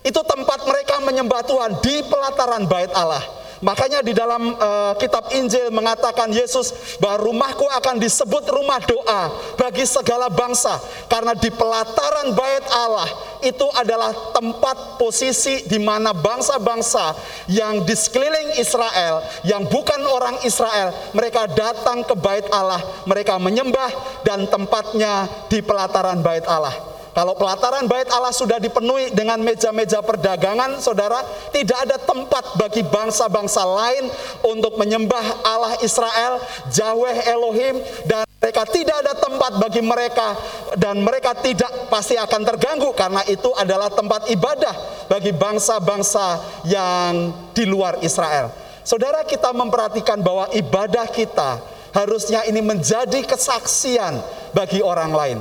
[0.05, 3.25] Itu tempat mereka menyembah Tuhan di pelataran bait Allah.
[3.65, 9.89] Makanya di dalam uh, kitab Injil mengatakan Yesus bahwa rumahku akan disebut rumah doa bagi
[9.89, 10.77] segala bangsa
[11.09, 13.09] karena di pelataran bait Allah
[13.41, 17.17] itu adalah tempat posisi di mana bangsa-bangsa
[17.49, 24.21] yang di sekeliling Israel yang bukan orang Israel mereka datang ke bait Allah mereka menyembah
[24.29, 30.83] dan tempatnya di pelataran bait Allah kalau pelataran bait Allah sudah dipenuhi dengan meja-meja perdagangan,
[30.83, 31.23] saudara,
[31.55, 34.11] tidak ada tempat bagi bangsa-bangsa lain
[34.43, 36.43] untuk menyembah Allah Israel,
[36.75, 37.79] Yahweh Elohim,
[38.11, 40.37] dan mereka tidak ada tempat bagi mereka
[40.77, 47.65] dan mereka tidak pasti akan terganggu karena itu adalah tempat ibadah bagi bangsa-bangsa yang di
[47.65, 48.53] luar Israel.
[48.85, 51.57] Saudara kita memperhatikan bahwa ibadah kita
[51.95, 54.19] Harusnya ini menjadi kesaksian
[54.51, 55.39] bagi orang lain.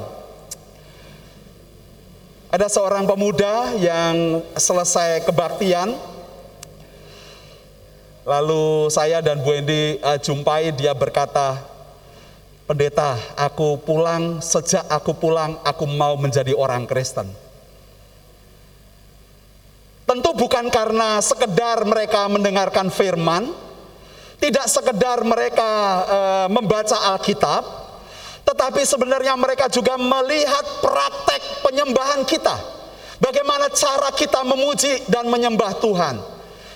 [2.54, 5.98] Ada seorang pemuda yang selesai kebaktian,
[8.22, 11.58] lalu saya dan Bu Endi uh, jumpai dia berkata,
[12.70, 17.26] pendeta, aku pulang, sejak aku pulang, aku mau menjadi orang Kristen.
[20.06, 23.50] Tentu bukan karena sekedar mereka mendengarkan firman,
[24.38, 25.72] tidak sekedar mereka
[26.04, 26.20] e,
[26.52, 27.64] membaca Alkitab,
[28.44, 32.56] tetapi sebenarnya mereka juga melihat praktek penyembahan kita.
[33.24, 36.16] Bagaimana cara kita memuji dan menyembah Tuhan.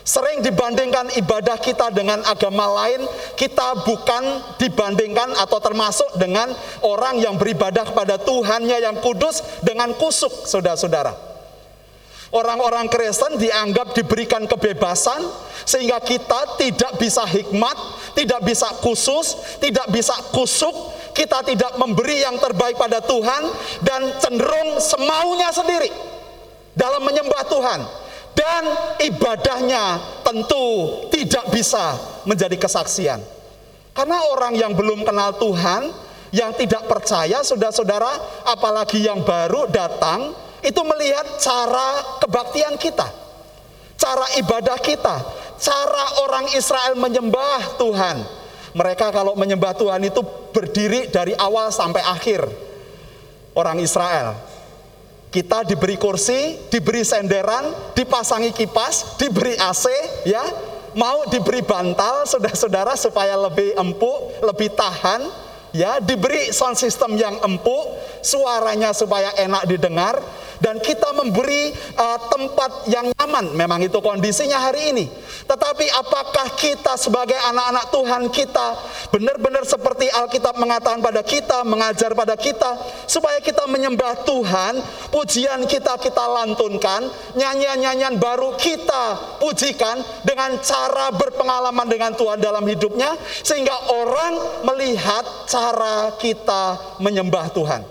[0.08, 3.04] Sering dibandingkan ibadah kita dengan agama lain,
[3.36, 6.48] kita bukan dibandingkan atau termasuk dengan
[6.88, 11.12] orang yang beribadah kepada Tuhannya yang kudus dengan kusuk, saudara-saudara.
[12.32, 15.28] Orang-orang Kristen dianggap diberikan kebebasan
[15.68, 17.76] sehingga kita tidak bisa hikmat,
[18.16, 20.76] tidak bisa khusus, tidak bisa kusuk,
[21.18, 23.50] kita tidak memberi yang terbaik pada Tuhan
[23.82, 25.90] dan cenderung semaunya sendiri
[26.78, 27.80] dalam menyembah Tuhan
[28.38, 28.64] dan
[29.02, 30.66] ibadahnya tentu
[31.10, 31.98] tidak bisa
[32.30, 33.18] menjadi kesaksian.
[33.98, 35.90] Karena orang yang belum kenal Tuhan,
[36.30, 43.10] yang tidak percaya, saudara-saudara, apalagi yang baru datang, itu melihat cara kebaktian kita,
[43.98, 45.16] cara ibadah kita,
[45.58, 48.18] cara orang Israel menyembah Tuhan.
[48.78, 50.22] Mereka kalau menyembah Tuhan itu
[50.54, 52.46] berdiri dari awal sampai akhir.
[53.58, 54.38] Orang Israel.
[55.34, 59.86] Kita diberi kursi, diberi senderan, dipasangi kipas, diberi AC,
[60.30, 60.46] ya,
[60.94, 65.26] mau diberi bantal, saudara-saudara supaya lebih empuk, lebih tahan,
[65.74, 70.22] ya, diberi sound system yang empuk, suaranya supaya enak didengar,
[70.62, 73.54] dan kita memberi uh, tempat yang nyaman.
[73.54, 75.06] Memang itu kondisinya hari ini.
[75.48, 78.68] Tetapi apakah kita sebagai anak-anak Tuhan kita
[79.16, 82.76] benar-benar seperti Alkitab mengatakan pada kita, mengajar pada kita
[83.08, 84.74] supaya kita menyembah Tuhan,
[85.14, 87.08] pujian kita kita lantunkan,
[87.40, 96.12] nyanyian-nyanyian baru kita pujikan dengan cara berpengalaman dengan Tuhan dalam hidupnya sehingga orang melihat cara
[96.20, 97.82] kita menyembah Tuhan.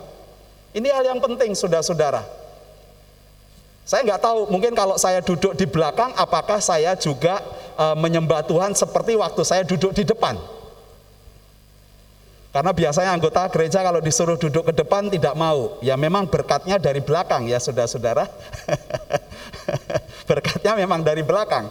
[0.76, 2.35] Ini hal yang penting saudara-saudara.
[3.86, 7.38] Saya nggak tahu, mungkin kalau saya duduk di belakang, apakah saya juga
[7.78, 10.34] e, menyembah Tuhan seperti waktu saya duduk di depan?
[12.50, 15.78] Karena biasanya anggota gereja kalau disuruh duduk ke depan tidak mau.
[15.86, 18.26] Ya memang berkatnya dari belakang ya saudara-saudara.
[20.30, 21.70] berkatnya memang dari belakang.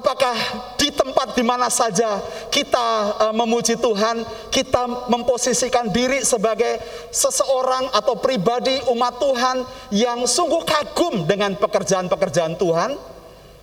[0.00, 0.32] Apakah
[0.80, 6.80] di tempat di mana saja kita uh, memuji Tuhan, kita memposisikan diri sebagai
[7.12, 9.56] seseorang atau pribadi umat Tuhan
[9.92, 12.96] yang sungguh kagum dengan pekerjaan-pekerjaan Tuhan?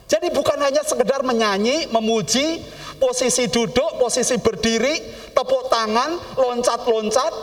[0.06, 2.62] Jadi bukan hanya sekedar menyanyi, memuji,
[3.02, 4.94] posisi duduk, posisi berdiri,
[5.34, 7.34] tepuk tangan, loncat-loncat,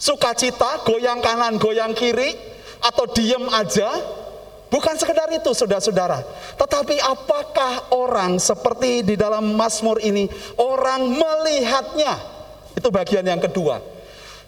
[0.00, 2.32] sukacita, goyang kanan, goyang kiri,
[2.80, 3.92] atau diem aja,
[4.70, 6.22] Bukan sekedar itu saudara-saudara.
[6.54, 10.30] Tetapi apakah orang seperti di dalam Mazmur ini,
[10.62, 12.14] orang melihatnya.
[12.78, 13.82] Itu bagian yang kedua.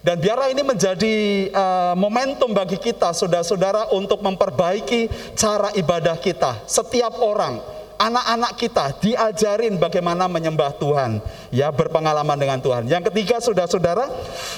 [0.03, 1.15] Dan biarlah ini menjadi
[1.51, 6.67] uh, momentum bagi kita saudara-saudara untuk memperbaiki cara ibadah kita.
[6.67, 12.85] Setiap orang anak-anak kita diajarin bagaimana menyembah Tuhan, ya berpengalaman dengan Tuhan.
[12.89, 14.09] Yang ketiga, saudara-saudara,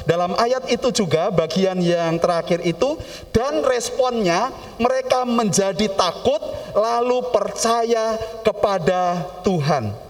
[0.07, 2.99] dalam ayat itu juga bagian yang terakhir itu
[3.35, 4.49] dan responnya
[4.81, 6.41] mereka menjadi takut
[6.75, 10.05] lalu percaya kepada Tuhan.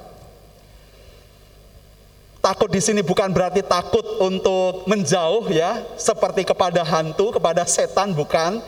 [2.45, 8.61] Takut di sini bukan berarti takut untuk menjauh ya, seperti kepada hantu, kepada setan bukan.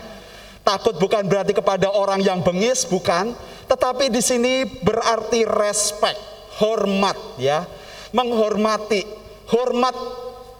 [0.65, 3.37] Takut bukan berarti kepada orang yang bengis, bukan
[3.67, 6.19] tetapi di sini berarti respect,
[6.57, 7.67] hormat ya,
[8.15, 9.03] menghormati,
[9.51, 9.95] hormat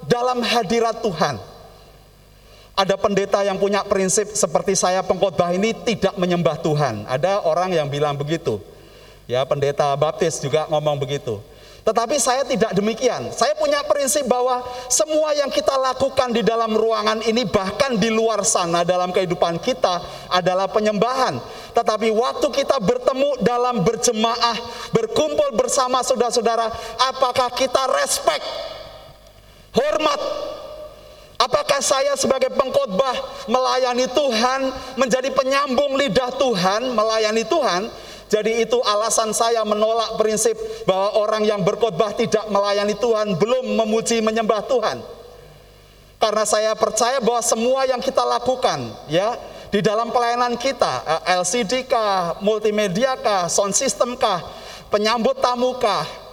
[0.05, 1.39] dalam hadirat Tuhan.
[2.77, 7.09] Ada pendeta yang punya prinsip seperti saya pengkhotbah ini tidak menyembah Tuhan.
[7.09, 8.61] Ada orang yang bilang begitu.
[9.25, 11.41] Ya, pendeta baptis juga ngomong begitu.
[11.87, 13.31] Tetapi saya tidak demikian.
[13.31, 14.59] Saya punya prinsip bahwa
[14.91, 20.03] semua yang kita lakukan di dalam ruangan ini bahkan di luar sana dalam kehidupan kita
[20.27, 21.39] adalah penyembahan.
[21.71, 24.59] Tetapi waktu kita bertemu dalam berjemaah,
[24.91, 26.67] berkumpul bersama saudara-saudara,
[27.07, 28.43] apakah kita respect,
[29.71, 30.19] hormat,
[31.37, 37.93] Apakah saya sebagai pengkhotbah melayani Tuhan, menjadi penyambung lidah Tuhan, melayani Tuhan,
[38.27, 44.19] jadi itu alasan saya menolak prinsip bahwa orang yang berkhotbah tidak melayani Tuhan belum memuji
[44.19, 44.99] menyembah Tuhan.
[46.17, 49.37] Karena saya percaya bahwa semua yang kita lakukan ya
[49.71, 54.43] di dalam pelayanan kita, eh, LCD kah, multimedia kah, sound system kah,
[54.91, 56.27] penyambut tamu kah,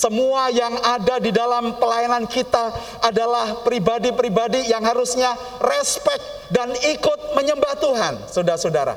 [0.00, 2.72] Semua yang ada di dalam pelayanan kita
[3.04, 8.96] adalah pribadi-pribadi yang harusnya respect dan ikut menyembah Tuhan, saudara-saudara.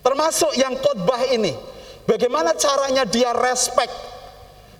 [0.00, 1.52] Termasuk yang khotbah ini.
[2.08, 3.92] Bagaimana caranya dia respect?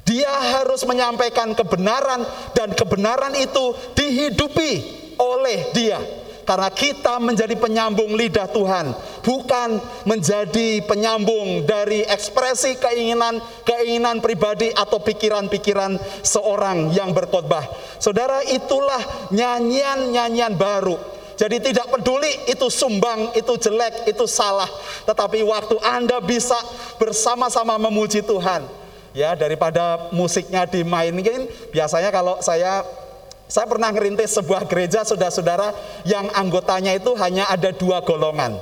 [0.08, 2.24] Dia harus menyampaikan kebenaran
[2.56, 4.72] dan kebenaran itu dihidupi
[5.20, 6.00] oleh dia
[6.48, 9.76] karena kita menjadi penyambung lidah Tuhan, bukan
[10.08, 17.68] menjadi penyambung dari ekspresi keinginan-keinginan pribadi atau pikiran-pikiran seorang yang berkhotbah.
[18.00, 20.96] Saudara, itulah nyanyian-nyanyian baru.
[21.38, 24.66] Jadi tidak peduli itu sumbang, itu jelek, itu salah.
[25.06, 26.58] Tetapi waktu Anda bisa
[26.98, 28.66] bersama-sama memuji Tuhan.
[29.14, 32.82] Ya, daripada musiknya dimainin, biasanya kalau saya
[33.48, 35.72] saya pernah ngerintis sebuah gereja saudara-saudara
[36.04, 38.58] yang anggotanya itu hanya ada dua golongan.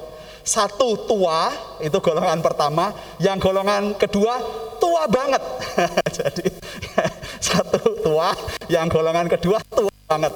[0.47, 1.51] Satu tua,
[1.83, 4.39] itu golongan pertama, yang golongan kedua
[4.79, 5.43] tua banget.
[6.23, 6.47] Jadi
[7.51, 8.31] satu tua,
[8.71, 10.33] yang golongan kedua tua banget.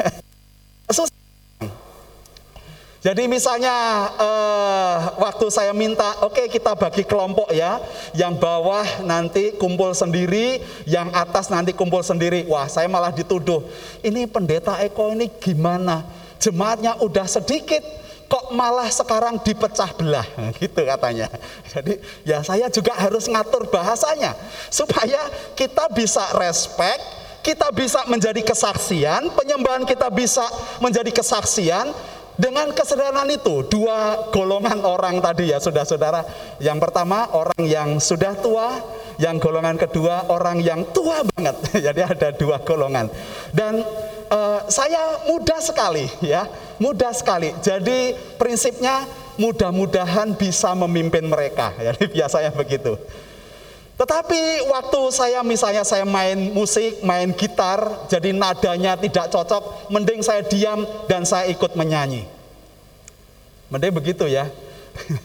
[3.06, 3.70] Jadi misalnya
[4.18, 7.78] uh, waktu saya minta, oke okay, kita bagi kelompok ya,
[8.18, 10.58] yang bawah nanti kumpul sendiri,
[10.90, 12.42] yang atas nanti kumpul sendiri.
[12.50, 13.62] Wah saya malah dituduh,
[14.02, 16.02] ini pendeta Eko ini gimana?
[16.42, 17.78] Jemaatnya udah sedikit,
[18.26, 20.26] kok malah sekarang dipecah belah
[20.58, 21.30] gitu katanya.
[21.70, 24.34] Jadi ya saya juga harus ngatur bahasanya
[24.66, 27.06] supaya kita bisa respect,
[27.46, 30.42] kita bisa menjadi kesaksian, penyembahan kita bisa
[30.82, 31.94] menjadi kesaksian,
[32.36, 36.20] dengan kesederhanaan itu, dua golongan orang tadi ya saudara-saudara.
[36.60, 38.76] Yang pertama orang yang sudah tua,
[39.16, 41.56] yang golongan kedua orang yang tua banget.
[41.88, 43.08] Jadi ada dua golongan.
[43.56, 43.80] Dan
[44.28, 46.44] uh, saya mudah sekali ya,
[46.76, 47.56] mudah sekali.
[47.64, 49.08] Jadi prinsipnya
[49.40, 51.72] mudah-mudahan bisa memimpin mereka.
[51.88, 53.00] Jadi biasanya begitu.
[53.96, 60.44] Tetapi waktu saya misalnya saya main musik, main gitar, jadi nadanya tidak cocok, mending saya
[60.44, 62.28] diam dan saya ikut menyanyi.
[63.72, 64.52] Mending begitu ya.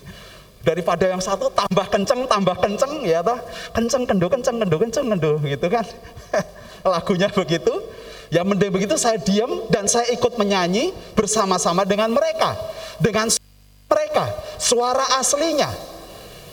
[0.67, 3.35] Daripada yang satu tambah kenceng, tambah kenceng ya toh.
[3.75, 5.85] Kenceng, kendo, kenceng, kendo, kenceng, kendo gitu kan.
[6.95, 7.75] Lagunya begitu.
[8.31, 12.55] Ya mending begitu saya diam dan saya ikut menyanyi bersama-sama dengan mereka.
[13.03, 13.27] Dengan
[13.91, 15.67] mereka, suara aslinya.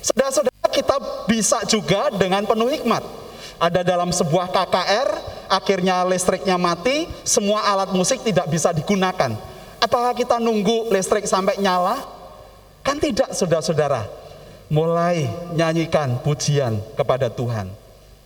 [0.02, 3.02] Saudara-saudara kita bisa juga dengan penuh hikmat.
[3.58, 5.08] Ada dalam sebuah KKR,
[5.50, 9.34] akhirnya listriknya mati, semua alat musik tidak bisa digunakan.
[9.82, 11.98] Apakah kita nunggu listrik sampai nyala?
[12.86, 14.06] Kan tidak, saudara-saudara.
[14.70, 15.26] Mulai
[15.58, 17.66] nyanyikan pujian kepada Tuhan.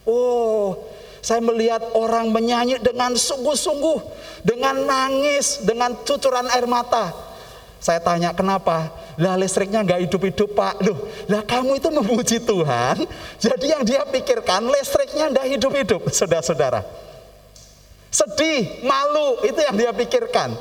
[0.04, 0.76] Oh,
[1.24, 3.98] saya melihat orang menyanyi dengan sungguh-sungguh,
[4.44, 7.31] dengan nangis, dengan cucuran air mata.
[7.82, 8.94] Saya tanya kenapa?
[9.18, 10.78] Lah listriknya nggak hidup-hidup pak.
[10.86, 13.02] Loh, lah kamu itu memuji Tuhan.
[13.42, 16.86] Jadi yang dia pikirkan listriknya nggak hidup-hidup, saudara-saudara.
[18.06, 20.54] Sedih, malu, itu yang dia pikirkan.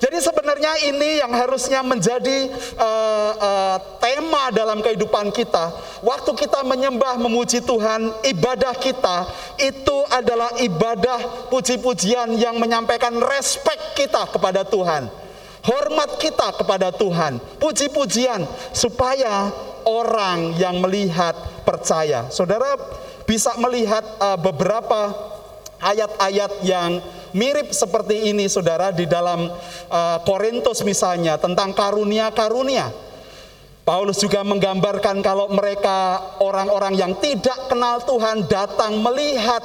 [0.00, 2.48] Jadi sebenarnya ini yang harusnya menjadi
[2.80, 5.76] uh, uh, tema dalam kehidupan kita.
[6.00, 9.28] Waktu kita menyembah, memuji Tuhan, ibadah kita
[9.60, 15.21] itu adalah ibadah puji-pujian yang menyampaikan respect kita kepada Tuhan
[15.62, 18.42] hormat kita kepada Tuhan, puji-pujian
[18.74, 19.50] supaya
[19.86, 22.26] orang yang melihat percaya.
[22.30, 22.74] Saudara
[23.26, 25.14] bisa melihat uh, beberapa
[25.82, 27.02] ayat-ayat yang
[27.34, 29.50] mirip seperti ini Saudara di dalam
[29.90, 33.10] uh, Korintus misalnya tentang karunia-karunia.
[33.82, 39.58] Paulus juga menggambarkan kalau mereka orang-orang yang tidak kenal Tuhan datang melihat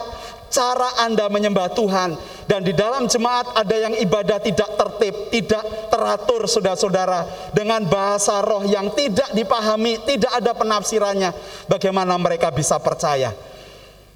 [0.47, 2.15] cara Anda menyembah Tuhan
[2.47, 8.63] dan di dalam jemaat ada yang ibadah tidak tertib, tidak teratur saudara-saudara dengan bahasa roh
[8.63, 11.35] yang tidak dipahami, tidak ada penafsirannya.
[11.67, 13.35] Bagaimana mereka bisa percaya?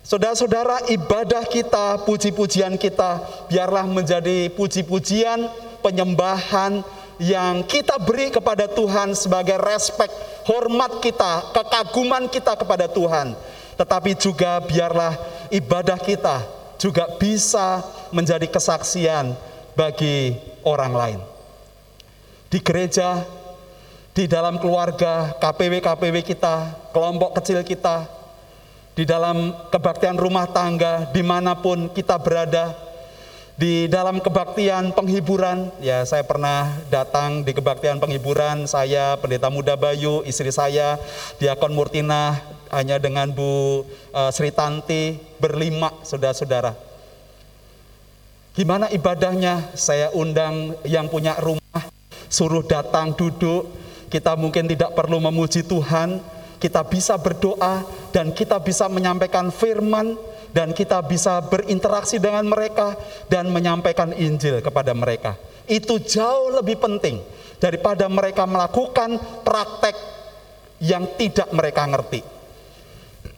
[0.02, 3.22] Saudara-saudara, ibadah kita, puji-pujian kita
[3.52, 5.46] biarlah menjadi puji-pujian,
[5.86, 6.82] penyembahan
[7.22, 10.10] yang kita beri kepada Tuhan sebagai respek,
[10.50, 13.38] hormat kita, kekaguman kita kepada Tuhan.
[13.82, 15.18] Tetapi juga biarlah
[15.50, 16.46] ibadah kita
[16.78, 17.82] juga bisa
[18.14, 19.34] menjadi kesaksian
[19.74, 21.20] bagi orang lain.
[22.46, 23.26] Di gereja,
[24.14, 28.06] di dalam keluarga, KPW-KPW kita, kelompok kecil kita,
[28.94, 32.78] di dalam kebaktian rumah tangga, di mana pun kita berada,
[33.58, 40.22] di dalam kebaktian penghiburan, ya saya pernah datang di kebaktian penghiburan, saya pendeta muda Bayu,
[40.22, 41.02] istri saya,
[41.42, 42.38] Diakon Murtina,
[42.72, 43.84] hanya dengan Bu
[44.16, 46.72] uh, Sri Tanti, berlima saudara-saudara.
[48.56, 49.76] Gimana ibadahnya?
[49.76, 51.84] Saya undang yang punya rumah,
[52.32, 53.68] suruh datang duduk,
[54.08, 56.20] kita mungkin tidak perlu memuji Tuhan,
[56.60, 57.84] kita bisa berdoa
[58.16, 60.16] dan kita bisa menyampaikan firman
[60.52, 62.96] dan kita bisa berinteraksi dengan mereka
[63.32, 65.40] dan menyampaikan Injil kepada mereka.
[65.68, 67.24] Itu jauh lebih penting
[67.60, 69.16] daripada mereka melakukan
[69.48, 69.96] praktek
[70.84, 72.41] yang tidak mereka ngerti.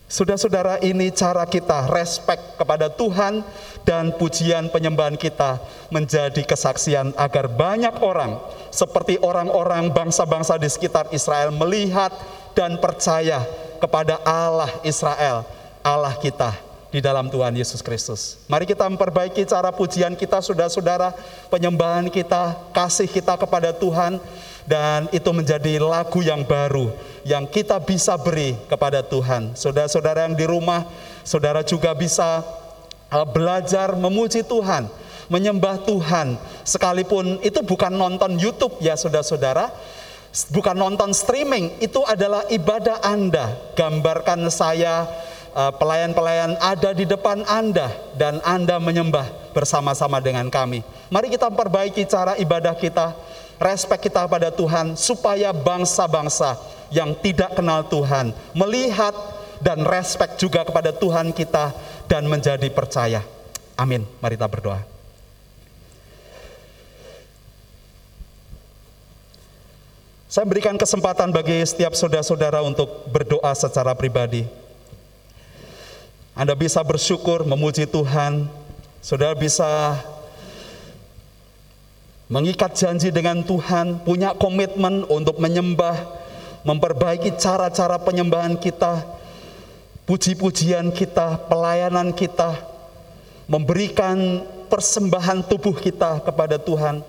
[0.07, 3.41] Saudara-saudara, ini cara kita respect kepada Tuhan
[3.81, 5.57] dan pujian penyembahan kita
[5.89, 8.37] menjadi kesaksian agar banyak orang
[8.69, 12.13] seperti orang-orang bangsa-bangsa di sekitar Israel melihat
[12.53, 13.41] dan percaya
[13.81, 15.43] kepada Allah Israel,
[15.81, 16.53] Allah kita
[16.93, 18.37] di dalam Tuhan Yesus Kristus.
[18.45, 21.17] Mari kita memperbaiki cara pujian kita, saudara-saudara,
[21.49, 24.21] penyembahan kita, kasih kita kepada Tuhan,
[24.64, 26.91] dan itu menjadi lagu yang baru
[27.24, 29.55] yang kita bisa beri kepada Tuhan.
[29.55, 30.88] Saudara-saudara yang di rumah,
[31.24, 32.43] saudara juga bisa
[33.11, 34.88] uh, belajar memuji Tuhan,
[35.32, 36.36] menyembah Tuhan,
[36.68, 39.72] sekalipun itu bukan nonton YouTube ya saudara-saudara,
[40.51, 43.55] bukan nonton streaming, itu adalah ibadah Anda.
[43.76, 45.07] Gambarkan saya
[45.53, 50.82] Eh, pelayan-pelayan ada di depan Anda dan Anda menyembah bersama-sama dengan kami.
[51.14, 53.14] Mari kita perbaiki cara ibadah kita,
[53.64, 56.59] respek kita pada Tuhan supaya bangsa-bangsa
[56.91, 59.16] yang tidak kenal Tuhan melihat
[59.64, 61.72] dan respek juga kepada Tuhan kita
[62.11, 63.24] dan menjadi percaya.
[63.80, 64.03] Amin.
[64.20, 64.84] Mari kita berdoa.
[70.34, 74.49] Saya berikan kesempatan bagi setiap saudara-saudara untuk berdoa secara pribadi.
[76.34, 78.49] Anda bisa bersyukur, memuji Tuhan.
[78.97, 80.01] Saudara bisa
[82.34, 85.93] mengikat janji dengan Tuhan, punya komitmen untuk menyembah,
[86.65, 89.05] memperbaiki cara-cara penyembahan kita,
[90.09, 92.57] puji-pujian kita, pelayanan kita,
[93.45, 97.05] memberikan persembahan tubuh kita kepada Tuhan.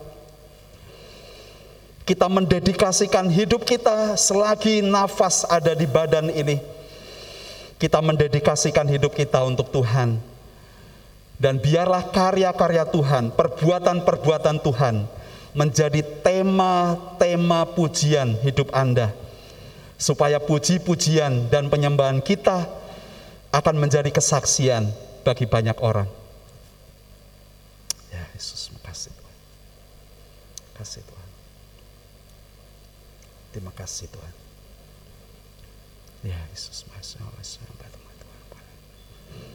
[2.04, 6.74] Kita mendedikasikan hidup kita selagi nafas ada di badan ini
[7.84, 10.16] kita mendedikasikan hidup kita untuk Tuhan.
[11.34, 15.04] Dan biarlah karya-karya Tuhan, perbuatan-perbuatan Tuhan
[15.54, 19.10] menjadi tema-tema pujian hidup Anda.
[19.98, 22.66] Supaya puji-pujian dan penyembahan kita
[23.54, 24.90] akan menjadi kesaksian
[25.22, 26.10] bagi banyak orang.
[28.10, 29.36] Ya Yesus, makasih Tuhan.
[30.74, 31.28] Kasih Tuhan.
[33.54, 34.34] Terima kasih Tuhan.
[36.26, 37.74] Ya Yesus, masya Allah.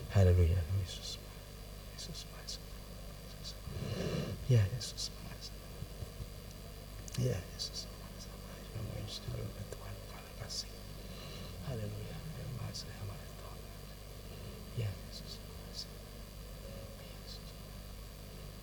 [0.10, 0.58] Haleluya.
[0.82, 1.22] Yesus.
[1.94, 2.26] Yesus.
[4.50, 5.14] Ya Yesus.
[7.22, 7.86] Ya Yesus.
[11.70, 12.18] Haleluya.
[14.78, 15.32] Ya Yesus.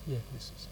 [0.07, 0.67] Ya Yesus.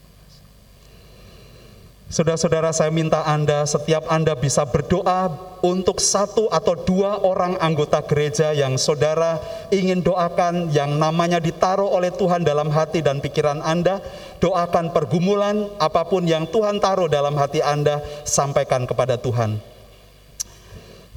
[2.06, 5.26] Saudara-saudara saya minta Anda, setiap Anda bisa berdoa
[5.60, 12.16] untuk satu atau dua orang anggota gereja yang saudara ingin doakan, yang namanya ditaruh oleh
[12.16, 14.00] Tuhan dalam hati dan pikiran Anda.
[14.46, 19.58] Doakan pergumulan apa pun yang Tuhan taruh dalam hati Anda, sampaikan kepada Tuhan.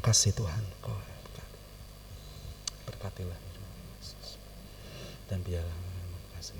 [0.01, 0.97] Kasih Tuhan, kau
[2.89, 3.37] berkatilah
[5.29, 5.77] dan biarlah
[6.41, 6.57] kasih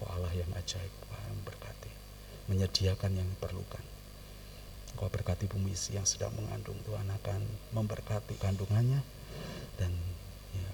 [0.00, 1.02] Kau Allah yang ajaib
[2.52, 3.84] menyediakan yang diperlukan.
[4.92, 7.40] Engkau berkati bumi yang sedang mengandung Tuhan akan
[7.72, 9.00] memberkati kandungannya.
[9.80, 9.92] Dan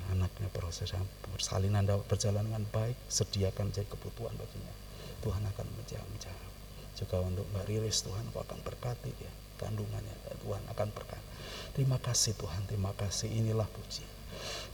[0.09, 0.93] anaknya proses
[1.35, 4.75] persalinan dapat berjalan dengan baik, sediakan jadi kebutuhan baginya.
[5.23, 6.09] Tuhan akan menjawab.
[6.99, 9.31] Juga untuk Mbak Riris Tuhan Engkau akan berkati ya
[9.63, 11.27] kandungannya Tuhan akan berkati.
[11.79, 13.31] Terima kasih Tuhan, terima kasih.
[13.31, 14.03] Inilah puji.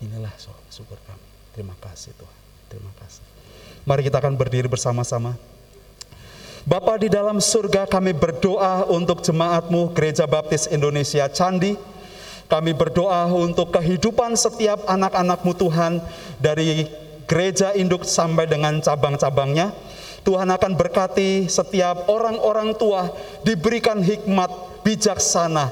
[0.00, 0.32] Inilah
[0.72, 1.28] syukur kami.
[1.52, 2.40] Terima kasih Tuhan.
[2.72, 3.20] Terima kasih.
[3.84, 5.36] Mari kita akan berdiri bersama-sama.
[6.64, 11.76] Bapa di dalam surga kami berdoa untuk jemaatmu Gereja Baptis Indonesia Candi.
[12.44, 16.04] Kami berdoa untuk kehidupan setiap anak-anakmu Tuhan
[16.36, 16.86] dari
[17.24, 19.72] gereja induk sampai dengan cabang-cabangnya.
[20.24, 23.12] Tuhan akan berkati setiap orang-orang tua
[23.44, 25.68] diberikan hikmat bijaksana,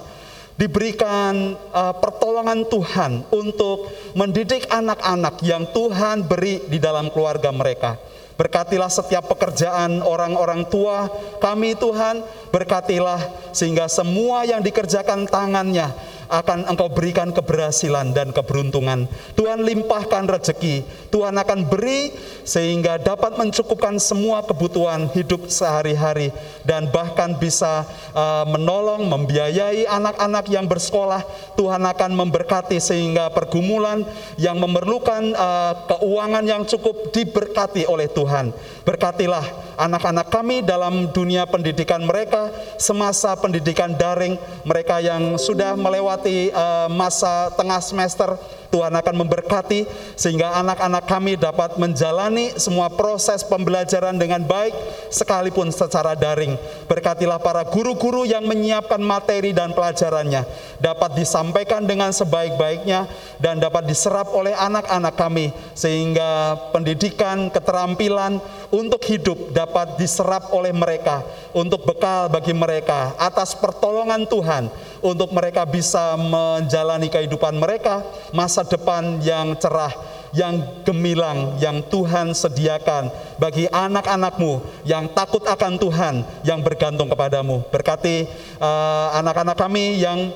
[0.60, 7.96] diberikan uh, pertolongan Tuhan untuk mendidik anak-anak yang Tuhan beri di dalam keluarga mereka.
[8.36, 11.08] Berkatilah setiap pekerjaan orang-orang tua
[11.40, 12.20] kami Tuhan,
[12.52, 13.20] berkatilah
[13.56, 19.04] sehingga semua yang dikerjakan tangannya akan engkau berikan keberhasilan dan keberuntungan.
[19.36, 20.80] Tuhan limpahkan rezeki,
[21.12, 22.08] Tuhan akan beri
[22.48, 26.32] sehingga dapat mencukupkan semua kebutuhan hidup sehari-hari
[26.64, 27.84] dan bahkan bisa
[28.16, 31.20] uh, menolong, membiayai anak-anak yang bersekolah.
[31.60, 34.08] Tuhan akan memberkati sehingga pergumulan
[34.40, 38.56] yang memerlukan uh, keuangan yang cukup diberkati oleh Tuhan.
[38.88, 46.54] Berkatilah anak-anak kami dalam dunia pendidikan mereka semasa pendidikan daring, mereka yang sudah melewati melewati
[46.54, 48.38] uh, masa tengah semester
[48.72, 49.84] Tuhan akan memberkati
[50.16, 54.72] sehingga anak-anak kami dapat menjalani semua proses pembelajaran dengan baik
[55.12, 56.56] sekalipun secara daring.
[56.88, 60.48] Berkatilah para guru-guru yang menyiapkan materi dan pelajarannya
[60.80, 63.04] dapat disampaikan dengan sebaik-baiknya
[63.36, 68.40] dan dapat diserap oleh anak-anak kami sehingga pendidikan, keterampilan
[68.72, 71.20] untuk hidup dapat diserap oleh mereka
[71.52, 74.72] untuk bekal bagi mereka atas pertolongan Tuhan
[75.04, 78.00] untuk mereka bisa menjalani kehidupan mereka
[78.32, 79.92] masa depan yang cerah
[80.32, 87.68] yang gemilang yang Tuhan sediakan bagi anak-anakmu yang takut akan Tuhan yang bergantung kepadamu.
[87.68, 88.26] Berkati
[88.58, 90.32] eh, anak-anak uh, kami yang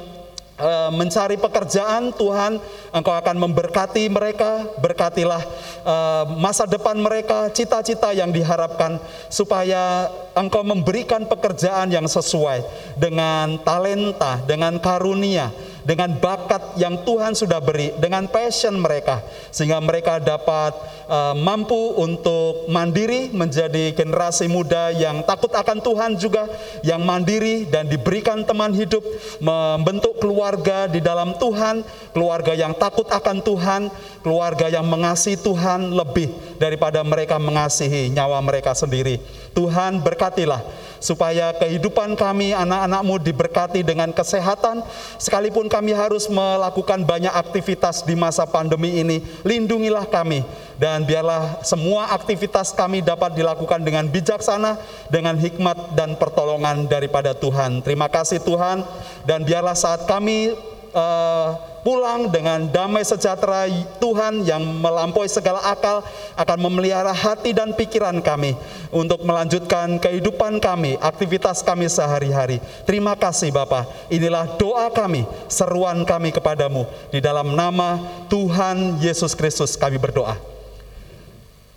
[0.60, 2.60] uh, mencari pekerjaan Tuhan
[2.92, 4.68] Engkau akan memberkati mereka.
[4.80, 5.42] Berkatilah
[5.84, 9.00] uh, masa depan mereka cita-cita yang diharapkan
[9.32, 12.64] supaya Engkau memberikan pekerjaan yang sesuai
[13.00, 15.48] dengan talenta dengan karunia
[15.86, 19.22] dengan bakat yang Tuhan sudah beri, dengan passion mereka,
[19.54, 20.74] sehingga mereka dapat
[21.06, 26.50] uh, mampu untuk mandiri menjadi generasi muda yang takut akan Tuhan juga,
[26.82, 29.06] yang mandiri dan diberikan teman hidup,
[29.38, 33.86] membentuk keluarga di dalam Tuhan, keluarga yang takut akan Tuhan,
[34.26, 39.22] keluarga yang mengasihi Tuhan lebih daripada mereka mengasihi nyawa mereka sendiri.
[39.56, 40.60] Tuhan berkatilah
[41.00, 44.84] supaya kehidupan kami anak-anakmu diberkati dengan kesehatan.
[45.16, 50.44] Sekalipun kami harus melakukan banyak aktivitas di masa pandemi ini lindungilah kami
[50.76, 54.76] dan biarlah semua aktivitas kami dapat dilakukan dengan bijaksana
[55.08, 57.80] dengan hikmat dan pertolongan daripada Tuhan.
[57.80, 58.84] Terima kasih Tuhan
[59.24, 60.52] dan biarlah saat kami
[60.96, 61.48] uh,
[61.84, 63.70] pulang dengan damai sejahtera
[64.02, 66.02] Tuhan yang melampaui segala akal
[66.34, 68.58] akan memelihara hati dan pikiran kami
[68.90, 72.58] untuk melanjutkan kehidupan kami, aktivitas kami sehari-hari.
[72.88, 73.86] Terima kasih Bapak.
[74.10, 76.88] Inilah doa kami, seruan kami kepadamu.
[77.14, 80.34] Di dalam nama Tuhan Yesus Kristus kami berdoa.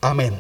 [0.02, 0.34] Amin.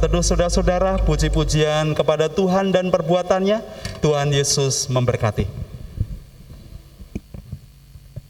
[0.00, 3.60] Teduh saudara-saudara, puji-pujian kepada Tuhan dan perbuatannya.
[4.00, 5.59] Tuhan Yesus memberkati.